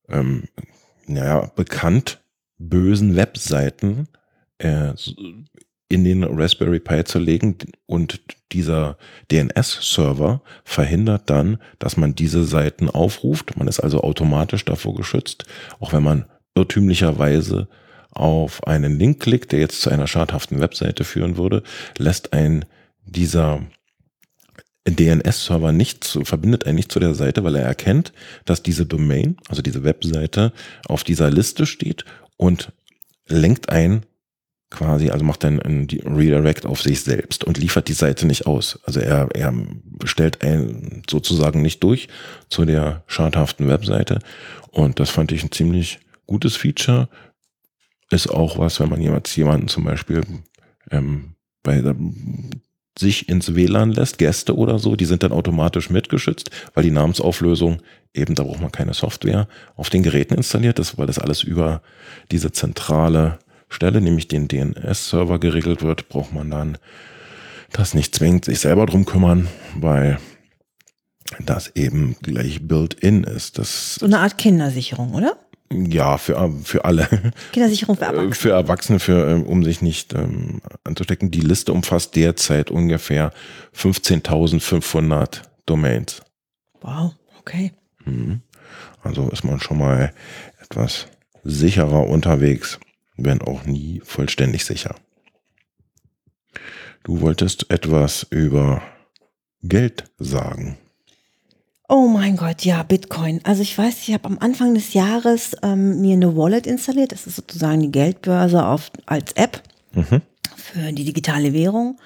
ähm, 0.10 0.44
naja, 1.06 1.52
bekannt 1.56 2.22
bösen 2.60 3.16
Webseiten 3.16 4.08
äh, 4.58 4.94
in 5.90 6.04
den 6.04 6.24
Raspberry 6.24 6.80
Pi 6.80 7.04
zu 7.04 7.20
legen 7.20 7.58
und 7.86 8.22
dieser 8.52 8.98
DNS-Server 9.32 10.42
verhindert 10.64 11.30
dann, 11.30 11.60
dass 11.80 11.98
man 11.98 12.16
diese 12.16 12.44
Seiten 12.44 12.90
aufruft. 12.90 13.58
Man 13.58 13.68
ist 13.68 13.80
also 13.80 14.02
automatisch 14.02 14.66
davor 14.66 14.96
geschützt, 14.96 15.46
auch 15.80 15.94
wenn 15.94 16.04
man 16.04 16.26
irrtümlicherweise 16.56 17.68
auf 18.12 18.66
einen 18.66 18.98
Link 18.98 19.22
klickt, 19.22 19.52
der 19.52 19.60
jetzt 19.60 19.82
zu 19.82 19.90
einer 19.90 20.08
schadhaften 20.08 20.60
Webseite 20.60 21.04
führen 21.04 21.38
würde, 21.38 21.64
lässt 21.98 22.34
ein 22.34 22.66
dieser 23.06 23.62
DNS-Server 24.96 25.72
nicht 25.72 26.04
zu, 26.04 26.24
verbindet 26.24 26.66
einen 26.66 26.76
nicht 26.76 26.92
zu 26.92 27.00
der 27.00 27.14
Seite, 27.14 27.44
weil 27.44 27.56
er 27.56 27.66
erkennt, 27.66 28.14
dass 28.46 28.64
diese 28.64 28.86
Domain, 28.86 29.38
also 29.50 29.62
diese 29.62 29.84
Webseite, 29.84 30.54
auf 30.88 31.04
dieser 31.04 31.30
Liste 31.30 31.66
steht 31.66 32.06
und 32.38 32.72
lenkt 33.28 33.70
ein 33.70 34.06
quasi, 34.70 35.10
also 35.10 35.24
macht 35.24 35.44
dann 35.44 35.62
ein 35.62 35.88
Redirect 36.06 36.66
auf 36.66 36.82
sich 36.82 37.02
selbst 37.02 37.44
und 37.44 37.58
liefert 37.58 37.88
die 37.88 37.94
Seite 37.94 38.28
nicht 38.28 38.48
aus. 38.48 38.80
Also 38.84 39.00
er, 39.00 39.30
er 39.34 39.54
stellt 40.04 40.44
ein 40.44 41.04
sozusagen 41.10 41.62
nicht 41.62 41.84
durch 41.84 42.10
zu 42.50 42.66
der 42.66 43.04
schadhaften 43.08 43.68
Webseite. 43.68 44.20
Und 44.72 45.00
das 45.00 45.10
fand 45.10 45.32
ich 45.32 45.44
ein 45.44 45.52
ziemlich 45.52 46.00
gutes 46.26 46.56
Feature. 46.56 47.08
Ist 48.10 48.30
auch 48.30 48.58
was, 48.58 48.80
wenn 48.80 48.90
man 48.90 49.02
jemand, 49.02 49.34
jemanden 49.36 49.68
zum 49.68 49.86
Beispiel 49.86 50.24
ähm, 50.92 51.36
bei 51.64 51.82
der, 51.82 51.96
sich 53.00 53.30
ins 53.30 53.56
WLAN 53.56 53.92
lässt, 53.92 54.18
Gäste 54.18 54.56
oder 54.56 54.80
so, 54.80 54.96
die 54.96 55.06
sind 55.06 55.24
dann 55.24 55.32
automatisch 55.32 55.90
mitgeschützt, 55.90 56.50
weil 56.74 56.84
die 56.84 56.92
Namensauflösung 56.92 57.82
eben, 58.14 58.36
da 58.36 58.44
braucht 58.44 58.62
man 58.62 58.72
keine 58.72 58.94
Software 58.94 59.48
auf 59.76 59.90
den 59.90 60.04
Geräten 60.04 60.36
installiert 60.36 60.80
ist, 60.80 60.98
weil 60.98 61.08
das 61.08 61.20
alles 61.20 61.44
über 61.44 61.82
diese 62.32 62.52
zentrale 62.52 63.40
Stelle, 63.70 64.02
nämlich 64.02 64.28
den 64.28 64.48
DNS-Server 64.48 65.40
geregelt 65.40 65.84
wird, 65.84 66.10
braucht 66.10 66.34
man 66.34 66.50
dann 66.50 66.78
das 67.74 67.94
nicht 67.94 68.16
zwingend 68.16 68.46
sich 68.46 68.60
selber 68.60 68.86
drum 68.86 69.06
kümmern, 69.06 69.48
weil 69.76 70.20
das 71.40 71.76
eben 71.76 72.16
gleich 72.22 72.68
built-in 72.68 73.24
ist. 73.24 73.58
Das 73.58 73.96
so 73.96 74.06
eine 74.06 74.20
Art 74.20 74.38
Kindersicherung, 74.38 75.14
oder? 75.14 75.38
Ja, 75.72 76.18
für, 76.18 76.52
für 76.64 76.86
alle. 76.86 77.08
Kindersicherung 77.52 77.98
für 77.98 78.06
Äh, 78.06 78.08
Erwachsene. 78.08 78.36
Für 78.36 78.52
Erwachsene, 78.52 79.00
für, 79.00 79.30
ähm, 79.30 79.44
um 79.44 79.64
sich 79.64 79.82
nicht 79.82 80.14
ähm, 80.14 80.62
anzustecken. 80.84 81.32
Die 81.32 81.42
Liste 81.42 81.74
umfasst 81.74 82.16
derzeit 82.16 82.72
ungefähr 82.72 83.34
15.500 83.76 85.42
Domains. 85.66 86.22
Wow, 86.82 87.14
okay. 87.40 87.74
Mhm. 88.06 88.42
Also 89.04 89.30
ist 89.30 89.44
man 89.44 89.60
schon 89.60 89.80
mal 89.80 90.14
etwas 90.62 91.08
sicherer 91.44 92.08
unterwegs, 92.08 92.80
wenn 93.18 93.42
auch 93.42 93.66
nie 93.66 94.02
vollständig 94.04 94.66
sicher. 94.66 94.96
Du 97.04 97.22
wolltest 97.22 97.70
etwas 97.70 98.26
über 98.30 98.82
Geld 99.64 100.06
sagen. 100.18 100.78
Oh 101.90 102.08
mein 102.08 102.36
Gott, 102.36 102.66
ja, 102.66 102.84
Bitcoin. 102.84 103.40
Also 103.44 103.62
ich 103.62 103.78
weiß, 103.78 103.96
ich 104.08 104.14
habe 104.14 104.26
am 104.26 104.38
Anfang 104.40 104.74
des 104.74 104.94
Jahres 104.94 105.56
ähm, 105.64 106.02
mir 106.02 106.14
eine 106.14 106.36
Wallet 106.36 106.68
installiert. 106.68 107.14
Das 107.14 107.26
ist 107.28 107.38
sozusagen 107.38 107.80
die 107.82 107.92
Geldbörse 107.92 108.66
auf, 108.66 108.92
als 109.06 109.32
App 109.34 109.64
Mhm. 109.94 110.22
für 110.58 110.92
die 110.92 111.06
digitale 111.06 111.54
Währung. 111.54 111.98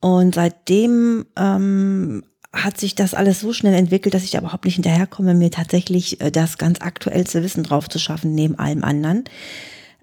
Und 0.00 0.36
seitdem 0.36 1.26
ähm, 1.36 2.22
hat 2.52 2.78
sich 2.78 2.94
das 2.94 3.12
alles 3.12 3.40
so 3.40 3.52
schnell 3.52 3.74
entwickelt, 3.74 4.14
dass 4.14 4.22
ich 4.22 4.30
da 4.30 4.38
überhaupt 4.38 4.64
nicht 4.66 4.74
hinterherkomme, 4.76 5.34
mir 5.34 5.50
tatsächlich 5.50 6.20
äh, 6.20 6.30
das 6.30 6.56
ganz 6.56 6.80
aktuellste 6.80 7.42
Wissen 7.42 7.64
drauf 7.64 7.88
zu 7.88 7.98
schaffen, 7.98 8.34
neben 8.34 8.56
allem 8.58 8.84
anderen. 8.84 9.24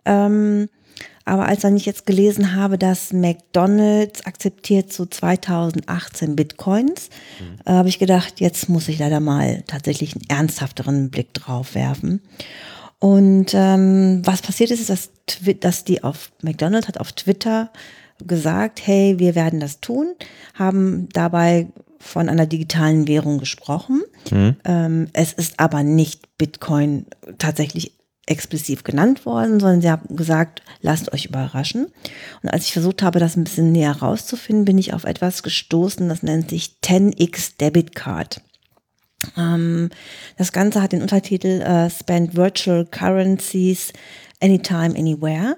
Ähm, 0.04 0.68
aber 1.26 1.46
als 1.46 1.62
dann 1.62 1.76
ich 1.76 1.86
jetzt 1.86 2.06
gelesen 2.06 2.56
habe, 2.56 2.78
dass 2.78 3.14
McDonald's 3.14 4.26
akzeptiert 4.26 4.92
so 4.92 5.06
2018 5.06 6.36
Bitcoins, 6.36 7.10
äh, 7.66 7.72
habe 7.72 7.90
ich 7.90 8.00
gedacht, 8.00 8.40
jetzt 8.40 8.70
muss 8.70 8.88
ich 8.88 9.00
leider 9.00 9.20
mal 9.20 9.64
tatsächlich 9.68 10.16
einen 10.16 10.30
ernsthafteren 10.30 11.10
Blick 11.10 11.34
drauf 11.34 11.76
werfen. 11.76 12.22
Und 13.00 13.54
ähm, 13.54 14.22
was 14.26 14.42
passiert 14.42 14.72
ist, 14.72 14.90
ist, 14.90 14.90
dass, 14.90 15.10
dass 15.60 15.84
die 15.84 16.04
auf 16.04 16.32
McDonald's 16.44 16.88
hat 16.88 17.00
auf 17.00 17.14
Twitter 17.14 17.72
gesagt, 18.28 18.86
hey, 18.86 19.16
wir 19.18 19.34
werden 19.34 19.60
das 19.60 19.80
tun, 19.80 20.14
haben 20.54 21.10
dabei 21.14 21.68
von 21.98 22.30
einer 22.30 22.46
digitalen 22.46 23.08
Währung 23.08 23.38
gesprochen. 23.40 24.04
Ähm, 24.66 25.08
es 25.14 25.34
ist 25.34 25.60
aber 25.60 25.84
nicht 25.84 26.38
Bitcoin 26.38 27.06
tatsächlich 27.38 27.94
explizit 28.32 28.84
genannt 28.84 29.26
worden, 29.26 29.60
sondern 29.60 29.82
sie 29.82 29.90
haben 29.90 30.16
gesagt, 30.16 30.64
lasst 30.82 31.14
euch 31.14 31.26
überraschen. 31.26 31.88
Und 32.42 32.50
als 32.50 32.66
ich 32.66 32.74
versucht 32.74 33.04
habe, 33.04 33.20
das 33.20 33.36
ein 33.36 33.44
bisschen 33.44 33.72
näher 33.72 33.92
rauszufinden, 33.92 34.66
bin 34.66 34.78
ich 34.78 34.94
auf 34.94 35.04
etwas 35.04 35.44
gestoßen, 35.44 36.10
das 36.10 36.24
nennt 36.24 36.50
sich 36.50 36.78
10x 36.84 37.58
Debit 37.60 37.96
Card. 37.96 38.42
Ähm, 39.38 39.90
das 40.38 40.52
Ganze 40.52 40.82
hat 40.82 40.94
den 40.94 41.02
Untertitel 41.02 41.62
äh, 41.62 41.90
Spend 41.90 42.36
Virtual 42.36 42.86
Currencies 42.86 43.94
Anytime, 44.42 44.98
Anywhere. 44.98 45.58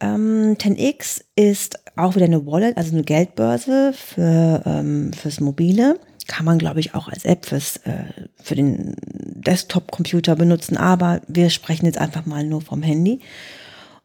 Ähm, 0.00 0.56
10x 0.58 1.22
ist 1.36 1.78
auch 1.96 2.14
wieder 2.14 2.26
eine 2.26 2.46
Wallet, 2.46 2.76
also 2.76 2.92
eine 2.92 3.04
Geldbörse 3.04 3.92
für, 3.92 4.62
ähm, 4.66 5.12
fürs 5.12 5.40
Mobile. 5.40 5.98
Kann 6.26 6.44
man, 6.44 6.58
glaube 6.58 6.80
ich, 6.80 6.94
auch 6.94 7.08
als 7.08 7.24
App 7.24 7.46
fürs, 7.46 7.76
äh, 7.78 8.04
für 8.42 8.54
den 8.54 8.94
Desktop-Computer 9.02 10.36
benutzen, 10.36 10.76
aber 10.76 11.20
wir 11.28 11.50
sprechen 11.50 11.86
jetzt 11.86 11.98
einfach 11.98 12.26
mal 12.26 12.44
nur 12.44 12.62
vom 12.62 12.82
Handy. 12.82 13.20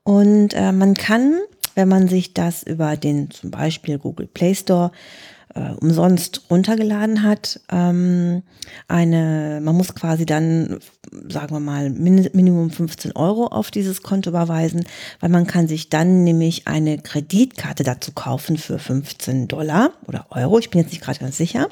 Und 0.03 0.53
äh, 0.53 0.71
man 0.71 0.95
kann, 0.95 1.39
wenn 1.75 1.87
man 1.87 2.07
sich 2.07 2.33
das 2.33 2.63
über 2.63 2.97
den 2.97 3.31
zum 3.31 3.51
Beispiel 3.51 3.97
Google 3.97 4.27
Play 4.27 4.55
Store 4.55 4.91
äh, 5.55 5.71
umsonst 5.79 6.49
runtergeladen 6.49 7.23
hat, 7.23 7.59
ähm, 7.71 8.43
eine, 8.87 9.59
man 9.63 9.75
muss 9.75 9.95
quasi 9.95 10.25
dann, 10.25 10.79
sagen 11.27 11.55
wir 11.55 11.59
mal, 11.59 11.89
min 11.89 12.29
Minimum 12.33 12.69
15 12.71 13.15
Euro 13.15 13.47
auf 13.47 13.71
dieses 13.71 14.03
Konto 14.03 14.29
überweisen, 14.29 14.85
weil 15.19 15.29
man 15.29 15.47
kann 15.47 15.67
sich 15.67 15.89
dann 15.89 16.23
nämlich 16.23 16.67
eine 16.67 16.97
Kreditkarte 16.99 17.83
dazu 17.83 18.11
kaufen 18.11 18.57
für 18.57 18.79
15 18.79 19.47
Dollar 19.47 19.91
oder 20.07 20.27
Euro, 20.29 20.59
ich 20.59 20.69
bin 20.69 20.81
jetzt 20.81 20.91
nicht 20.91 21.01
gerade 21.01 21.19
ganz 21.19 21.37
sicher. 21.37 21.69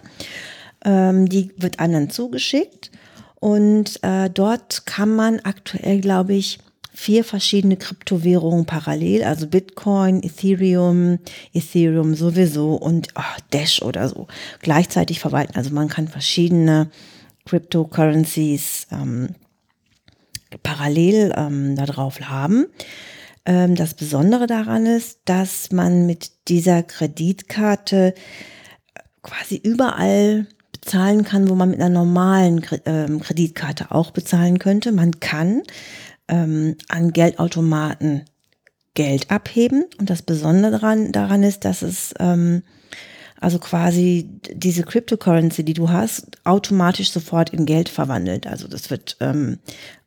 Ähm, 0.85 1.27
die 1.27 1.51
wird 1.57 1.79
einem 1.79 1.93
dann 1.93 2.09
zugeschickt. 2.09 2.91
Und 3.39 4.03
äh, 4.03 4.29
dort 4.31 4.87
kann 4.87 5.15
man 5.15 5.39
aktuell, 5.41 6.01
glaube 6.01 6.33
ich, 6.33 6.57
vier 6.99 7.23
verschiedene 7.23 7.77
Kryptowährungen 7.77 8.65
parallel, 8.65 9.23
also 9.23 9.45
Bitcoin, 9.45 10.23
Ethereum, 10.23 11.19
Ethereum 11.53 12.15
sowieso 12.15 12.73
und 12.73 13.09
oh, 13.15 13.41
Dash 13.51 13.83
oder 13.83 14.09
so 14.09 14.25
gleichzeitig 14.61 15.19
verwalten. 15.19 15.55
Also 15.55 15.69
man 15.69 15.89
kann 15.89 16.07
verschiedene 16.07 16.89
Cryptocurrencies 17.45 18.87
ähm, 18.91 19.35
parallel 20.63 21.35
ähm, 21.37 21.75
da 21.75 21.85
haben. 22.29 22.65
Ähm, 23.45 23.75
das 23.75 23.93
Besondere 23.93 24.47
daran 24.47 24.87
ist, 24.87 25.19
dass 25.25 25.71
man 25.71 26.07
mit 26.07 26.31
dieser 26.47 26.81
Kreditkarte 26.81 28.15
quasi 29.21 29.55
überall 29.55 30.47
bezahlen 30.71 31.23
kann, 31.23 31.47
wo 31.47 31.53
man 31.53 31.69
mit 31.69 31.79
einer 31.79 31.89
normalen 31.89 32.65
ähm, 32.85 33.19
Kreditkarte 33.19 33.91
auch 33.91 34.09
bezahlen 34.09 34.57
könnte. 34.57 34.91
Man 34.91 35.19
kann 35.19 35.61
ähm, 36.27 36.75
an 36.89 37.13
Geldautomaten 37.13 38.23
Geld 38.93 39.29
abheben 39.29 39.85
und 39.99 40.09
das 40.09 40.23
Besondere 40.23 40.71
daran, 40.71 41.11
daran 41.11 41.43
ist, 41.43 41.65
dass 41.65 41.81
es 41.83 42.13
ähm, 42.19 42.63
also 43.39 43.59
quasi 43.59 44.27
diese 44.51 44.83
Cryptocurrency, 44.83 45.63
die 45.63 45.75
du 45.75 45.89
hast, 45.89 46.25
automatisch 46.43 47.11
sofort 47.11 47.51
in 47.51 47.65
Geld 47.65 47.89
verwandelt. 47.89 48.47
Also 48.47 48.67
das 48.67 48.89
wird 48.89 49.17
ähm, 49.19 49.59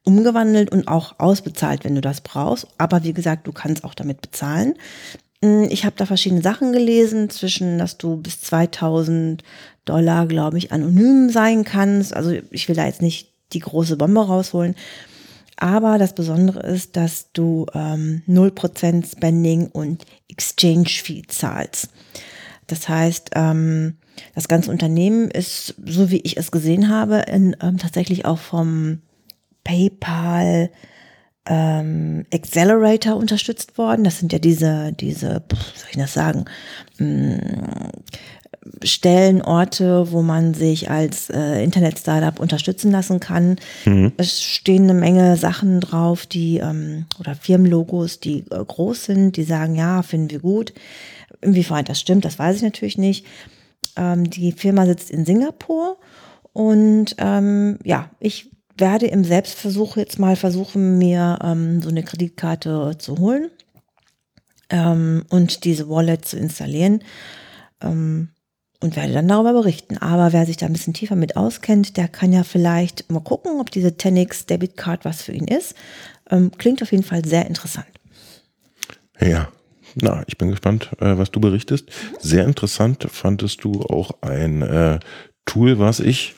umgewandelt 0.05 0.73
und 0.73 0.89
auch 0.89 1.19
ausbezahlt, 1.19 1.85
wenn 1.85 1.95
du 1.95 2.01
das 2.01 2.21
brauchst. 2.21 2.67
Aber 2.79 3.05
wie 3.05 3.13
gesagt, 3.13 3.47
du 3.47 3.53
kannst 3.53 3.85
auch 3.85 3.95
damit 3.95 4.21
bezahlen. 4.21 4.75
Mm, 5.41 5.65
Ich 5.71 5.85
habe 5.85 5.95
da 5.97 6.07
verschiedene 6.07 6.43
Sachen 6.43 6.73
gelesen, 6.73 7.31
zwischen, 7.31 7.79
dass 7.79 7.99
du 7.99 8.17
bis 8.17 8.41
2000 8.41 9.45
Dollar, 9.85 10.27
glaube 10.27 10.59
ich, 10.59 10.73
anonym 10.73 11.31
sein 11.31 11.65
kannst. 11.65 12.15
Also 12.15 12.33
ich 12.51 12.69
will 12.69 12.77
da 12.77 12.87
jetzt 12.87 13.03
nicht 13.03 13.31
die 13.53 13.61
große 13.61 13.97
Bombe 13.97 14.27
rausholen. 14.27 14.75
Aber 15.61 15.99
das 15.99 16.15
Besondere 16.15 16.61
ist, 16.61 16.97
dass 16.97 17.33
du 17.33 17.67
ähm, 17.75 18.23
0% 18.27 19.13
Spending 19.13 19.69
und 19.69 20.07
Exchange 20.29 20.89
Fee 20.89 21.23
zahlst. 21.29 21.91
Das 22.67 22.89
heißt, 22.89 23.31
ähm, 23.35 23.99
das 24.35 24.49
ganze 24.49 24.71
Unternehmen 24.71 25.31
ist, 25.31 25.75
so 25.85 26.11
wie 26.11 26.21
ich 26.21 26.39
es 26.39 26.51
gesehen 26.51 26.89
habe, 26.89 27.25
in, 27.29 27.57
ähm, 27.63 27.77
tatsächlich 27.77 28.25
auch 28.25 28.39
vom 28.39 29.03
PayPal 29.63 30.71
ähm, 31.47 32.25
Accelerator 32.33 33.17
unterstützt 33.17 33.77
worden. 33.77 34.05
Das 34.05 34.19
sind 34.19 34.33
ja 34.33 34.39
diese, 34.39 34.93
diese, 34.93 35.43
soll 35.75 35.89
ich 35.91 35.97
das 35.99 36.15
sagen, 36.15 36.47
mh, 36.99 37.91
Stellen, 38.83 39.43
Orte, 39.43 40.11
wo 40.11 40.23
man 40.23 40.55
sich 40.55 40.91
als 40.91 41.31
äh, 41.31 41.63
Internet-Startup 41.63 42.39
unterstützen 42.39 42.91
lassen 42.91 43.21
kann. 43.21 43.57
Es 44.17 44.43
stehen 44.43 44.85
eine 44.85 44.95
Menge 44.95 45.37
Sachen 45.37 45.81
drauf, 45.81 46.27
die 46.27 46.59
ähm, 46.59 47.07
oder 47.19 47.35
Firmenlogos, 47.35 48.21
die 48.21 48.45
äh, 48.51 48.65
groß 48.65 49.05
sind, 49.05 49.37
die 49.37 49.45
sagen, 49.45 49.75
ja, 49.75 50.03
finden 50.03 50.31
wir 50.31 50.41
gut. 50.41 50.73
Inwiefern 51.41 51.85
das 51.85 52.01
stimmt, 52.01 52.25
das 52.25 52.39
weiß 52.39 52.57
ich 52.57 52.63
natürlich 52.63 52.99
nicht. 52.99 53.27
Ähm, 53.97 54.29
die 54.29 54.53
Firma 54.53 54.87
sitzt 54.87 55.11
in 55.11 55.25
Singapur 55.25 55.99
und 56.53 57.15
ähm, 57.19 57.79
ja, 57.85 58.11
ich 58.21 58.51
werde 58.77 59.07
im 59.07 59.25
Selbstversuch 59.25 59.97
jetzt 59.97 60.19
mal 60.19 60.37
versuchen, 60.37 60.99
mir 60.99 61.39
ähm, 61.43 61.83
so 61.83 61.91
eine 61.91 62.03
Kreditkarte 62.03 62.97
zu 62.99 63.19
holen 63.19 63.51
ähm, 64.71 65.25
und 65.29 65.65
diese 65.65 65.89
Wallet 65.89 66.25
zu 66.25 66.39
installieren 66.39 67.03
ähm, 67.81 68.31
und 68.81 68.97
werde 68.97 69.13
dann 69.13 69.29
darüber 69.29 69.53
berichten. 69.53 69.99
Aber 69.99 70.33
wer 70.33 70.47
sich 70.47 70.57
da 70.57 70.67
ein 70.67 70.73
bisschen 70.73 70.95
tiefer 70.95 71.17
mit 71.17 71.37
auskennt, 71.37 71.97
der 71.97 72.09
kann 72.09 72.33
ja 72.33 72.45
vielleicht 72.45 73.11
mal 73.11 73.21
gucken, 73.21 73.61
ob 73.61 73.71
diese 73.71 73.89
10x 73.89 74.47
Debit 74.47 74.77
Card 74.77 75.05
was 75.05 75.23
für 75.23 75.33
ihn 75.33 75.47
ist. 75.47 75.75
Ähm, 76.31 76.51
klingt 76.57 76.83
auf 76.83 76.93
jeden 76.93 77.05
Fall 77.05 77.25
sehr 77.25 77.47
interessant. 77.47 77.87
Ja, 79.21 79.49
na, 79.95 80.23
ich 80.27 80.39
bin 80.39 80.51
gespannt, 80.51 80.91
äh, 81.01 81.19
was 81.19 81.31
du 81.31 81.41
berichtest. 81.41 81.91
Sehr 82.21 82.45
interessant 82.45 83.07
fandest 83.11 83.65
du 83.65 83.83
auch 83.83 84.13
ein 84.23 84.63
äh, 84.63 84.99
Tool, 85.45 85.79
was 85.79 86.01
ich 86.01 86.35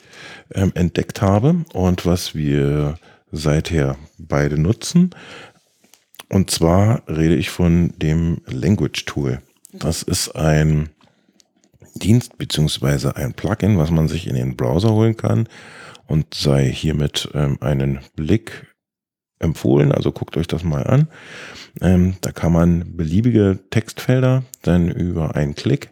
ähm, 0.53 0.71
entdeckt 0.75 1.21
habe 1.21 1.63
und 1.73 2.05
was 2.05 2.35
wir 2.35 2.97
seither 3.31 3.95
beide 4.17 4.57
nutzen. 4.57 5.11
Und 6.29 6.49
zwar 6.51 7.03
rede 7.07 7.35
ich 7.35 7.49
von 7.49 7.93
dem 7.97 8.41
Language 8.47 9.05
Tool. 9.05 9.41
Das 9.71 10.03
ist 10.03 10.35
ein 10.35 10.89
Dienst 11.95 12.37
beziehungsweise 12.37 13.15
ein 13.15 13.33
Plugin, 13.33 13.77
was 13.77 13.91
man 13.91 14.07
sich 14.07 14.27
in 14.27 14.35
den 14.35 14.55
Browser 14.55 14.91
holen 14.91 15.17
kann 15.17 15.47
und 16.07 16.33
sei 16.33 16.69
hiermit 16.69 17.29
ähm, 17.33 17.57
einen 17.61 17.99
Blick 18.15 18.67
empfohlen. 19.39 19.91
Also 19.91 20.11
guckt 20.11 20.37
euch 20.37 20.47
das 20.47 20.63
mal 20.63 20.85
an. 20.85 21.07
Ähm, 21.81 22.15
da 22.21 22.31
kann 22.31 22.53
man 22.53 22.95
beliebige 22.95 23.59
Textfelder 23.69 24.43
dann 24.61 24.89
über 24.89 25.35
einen 25.35 25.55
Klick 25.55 25.91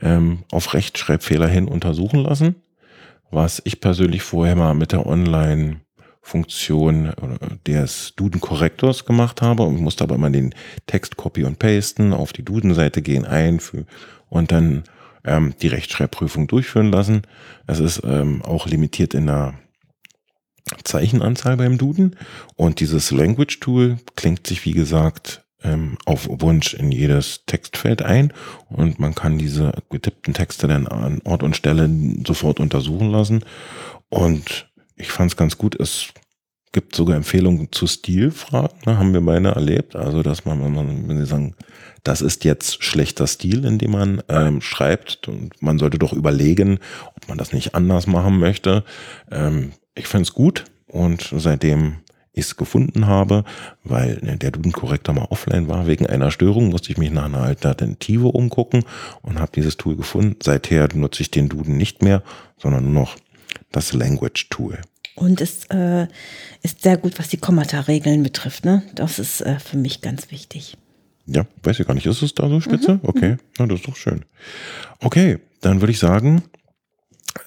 ähm, 0.00 0.44
auf 0.50 0.74
Rechtschreibfehler 0.74 1.48
hin 1.48 1.68
untersuchen 1.68 2.20
lassen. 2.20 2.56
Was 3.30 3.62
ich 3.64 3.80
persönlich 3.80 4.22
vorher 4.22 4.56
mal 4.56 4.74
mit 4.74 4.92
der 4.92 5.06
Online 5.06 5.80
Funktion 6.22 7.12
des 7.66 8.12
Duden-Korrektors 8.16 9.06
gemacht 9.06 9.40
habe 9.40 9.62
und 9.62 9.80
musste 9.80 10.04
aber 10.04 10.16
immer 10.16 10.30
den 10.30 10.54
Text 10.86 11.16
copy 11.16 11.44
und 11.44 11.58
pasten, 11.58 12.12
auf 12.12 12.32
die 12.32 12.44
Duden-Seite 12.44 13.02
gehen, 13.02 13.24
einfügen 13.24 13.86
und 14.28 14.52
dann 14.52 14.84
ähm, 15.24 15.54
die 15.60 15.68
Rechtschreibprüfung 15.68 16.46
durchführen 16.46 16.90
lassen. 16.90 17.22
Es 17.66 17.80
ist 17.80 18.02
ähm, 18.04 18.42
auch 18.42 18.66
limitiert 18.66 19.14
in 19.14 19.26
der 19.26 19.54
Zeichenanzahl 20.84 21.56
beim 21.56 21.78
Duden 21.78 22.16
und 22.56 22.80
dieses 22.80 23.10
Language 23.10 23.60
Tool 23.60 23.98
klingt 24.16 24.46
sich, 24.46 24.64
wie 24.64 24.72
gesagt, 24.72 25.44
ähm, 25.62 25.98
auf 26.06 26.28
Wunsch 26.30 26.74
in 26.74 26.92
jedes 26.92 27.44
Textfeld 27.46 28.02
ein 28.02 28.32
und 28.68 28.98
man 28.98 29.14
kann 29.14 29.38
diese 29.38 29.72
getippten 29.90 30.32
Texte 30.32 30.68
dann 30.68 30.86
an 30.86 31.20
Ort 31.24 31.42
und 31.42 31.56
Stelle 31.56 31.90
sofort 32.26 32.60
untersuchen 32.60 33.10
lassen 33.10 33.44
und 34.08 34.70
ich 34.96 35.10
fand 35.10 35.32
es 35.32 35.36
ganz 35.36 35.58
gut. 35.58 35.78
Es 35.78 36.12
gibt 36.72 36.94
sogar 36.94 37.16
Empfehlungen 37.16 37.72
zu 37.72 37.86
Stilfragen, 37.86 38.78
ne, 38.86 38.98
haben 38.98 39.12
wir 39.12 39.20
beide 39.20 39.48
erlebt. 39.48 39.96
Also, 39.96 40.22
dass 40.22 40.44
man, 40.44 40.62
wenn, 40.62 40.72
man, 40.72 41.08
wenn 41.08 41.18
sie 41.18 41.26
sagen, 41.26 41.54
das 42.02 42.22
ist 42.22 42.44
jetzt 42.44 42.82
schlechter 42.82 43.26
Stil, 43.26 43.64
in 43.64 43.78
dem 43.78 43.92
man 43.92 44.22
ähm, 44.28 44.60
schreibt 44.60 45.28
und 45.28 45.60
man 45.62 45.78
sollte 45.78 45.98
doch 45.98 46.12
überlegen, 46.12 46.78
ob 47.16 47.28
man 47.28 47.38
das 47.38 47.52
nicht 47.52 47.74
anders 47.74 48.06
machen 48.06 48.38
möchte. 48.38 48.84
Ähm, 49.30 49.72
ich 49.94 50.06
finde 50.06 50.22
es 50.22 50.34
gut 50.34 50.64
und 50.86 51.30
seitdem 51.36 51.98
ich 52.32 52.46
es 52.46 52.56
gefunden 52.56 53.06
habe, 53.06 53.44
weil 53.84 54.18
ne, 54.22 54.36
der 54.36 54.52
Duden-Korrektor 54.52 55.14
mal 55.14 55.26
offline 55.30 55.68
war 55.68 55.86
wegen 55.86 56.06
einer 56.06 56.30
Störung, 56.30 56.68
musste 56.68 56.92
ich 56.92 56.98
mich 56.98 57.10
nach 57.10 57.24
einer 57.24 57.42
Alternative 57.42 58.28
umgucken 58.28 58.84
und 59.22 59.38
habe 59.38 59.52
dieses 59.54 59.76
Tool 59.76 59.96
gefunden. 59.96 60.36
Seither 60.42 60.88
nutze 60.94 61.22
ich 61.22 61.30
den 61.30 61.48
Duden 61.48 61.76
nicht 61.76 62.02
mehr, 62.02 62.22
sondern 62.56 62.84
nur 62.84 63.02
noch 63.02 63.16
das 63.72 63.92
Language 63.92 64.48
Tool. 64.48 64.78
Und 65.16 65.40
es 65.40 65.64
äh, 65.66 66.06
ist 66.62 66.82
sehr 66.82 66.96
gut, 66.96 67.18
was 67.18 67.28
die 67.28 67.36
Kommata-Regeln 67.36 68.22
betrifft. 68.22 68.64
Ne? 68.64 68.82
Das 68.94 69.18
ist 69.18 69.40
äh, 69.42 69.58
für 69.58 69.76
mich 69.76 70.00
ganz 70.00 70.30
wichtig. 70.30 70.76
Ja, 71.32 71.46
weiß 71.62 71.78
ich 71.78 71.86
gar 71.86 71.94
nicht. 71.94 72.06
Ist 72.06 72.22
es 72.22 72.34
da 72.34 72.48
so 72.48 72.60
spitze? 72.60 72.94
Mhm. 72.94 73.00
Okay, 73.02 73.36
na, 73.58 73.66
das 73.66 73.80
ist 73.80 73.88
doch 73.88 73.96
schön. 73.96 74.24
Okay, 74.98 75.38
dann 75.60 75.80
würde 75.80 75.92
ich 75.92 75.98
sagen, 75.98 76.42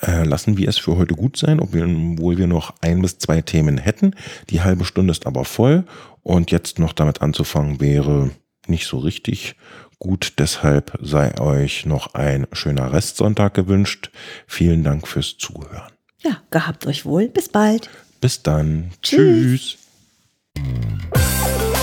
äh, 0.01 0.23
lassen 0.23 0.57
wir 0.57 0.69
es 0.69 0.77
für 0.77 0.97
heute 0.97 1.15
gut 1.15 1.37
sein, 1.37 1.59
obwohl 1.59 2.37
wir 2.37 2.47
noch 2.47 2.73
ein 2.81 3.01
bis 3.01 3.17
zwei 3.17 3.41
Themen 3.41 3.77
hätten. 3.77 4.15
Die 4.49 4.61
halbe 4.61 4.85
Stunde 4.85 5.11
ist 5.11 5.27
aber 5.27 5.43
voll 5.43 5.83
und 6.21 6.51
jetzt 6.51 6.79
noch 6.79 6.93
damit 6.93 7.21
anzufangen 7.21 7.81
wäre 7.81 8.31
nicht 8.67 8.87
so 8.87 8.99
richtig 8.99 9.55
gut. 9.99 10.33
Deshalb 10.37 10.97
sei 11.01 11.37
euch 11.39 11.85
noch 11.85 12.13
ein 12.13 12.47
schöner 12.53 12.93
Restsonntag 12.93 13.53
gewünscht. 13.53 14.11
Vielen 14.47 14.83
Dank 14.83 15.07
fürs 15.07 15.37
Zuhören. 15.37 15.91
Ja, 16.21 16.41
gehabt 16.51 16.87
euch 16.87 17.05
wohl. 17.05 17.27
Bis 17.27 17.49
bald. 17.49 17.89
Bis 18.21 18.43
dann. 18.43 18.91
Tschüss. 19.01 19.77
Tschüss. 20.55 21.82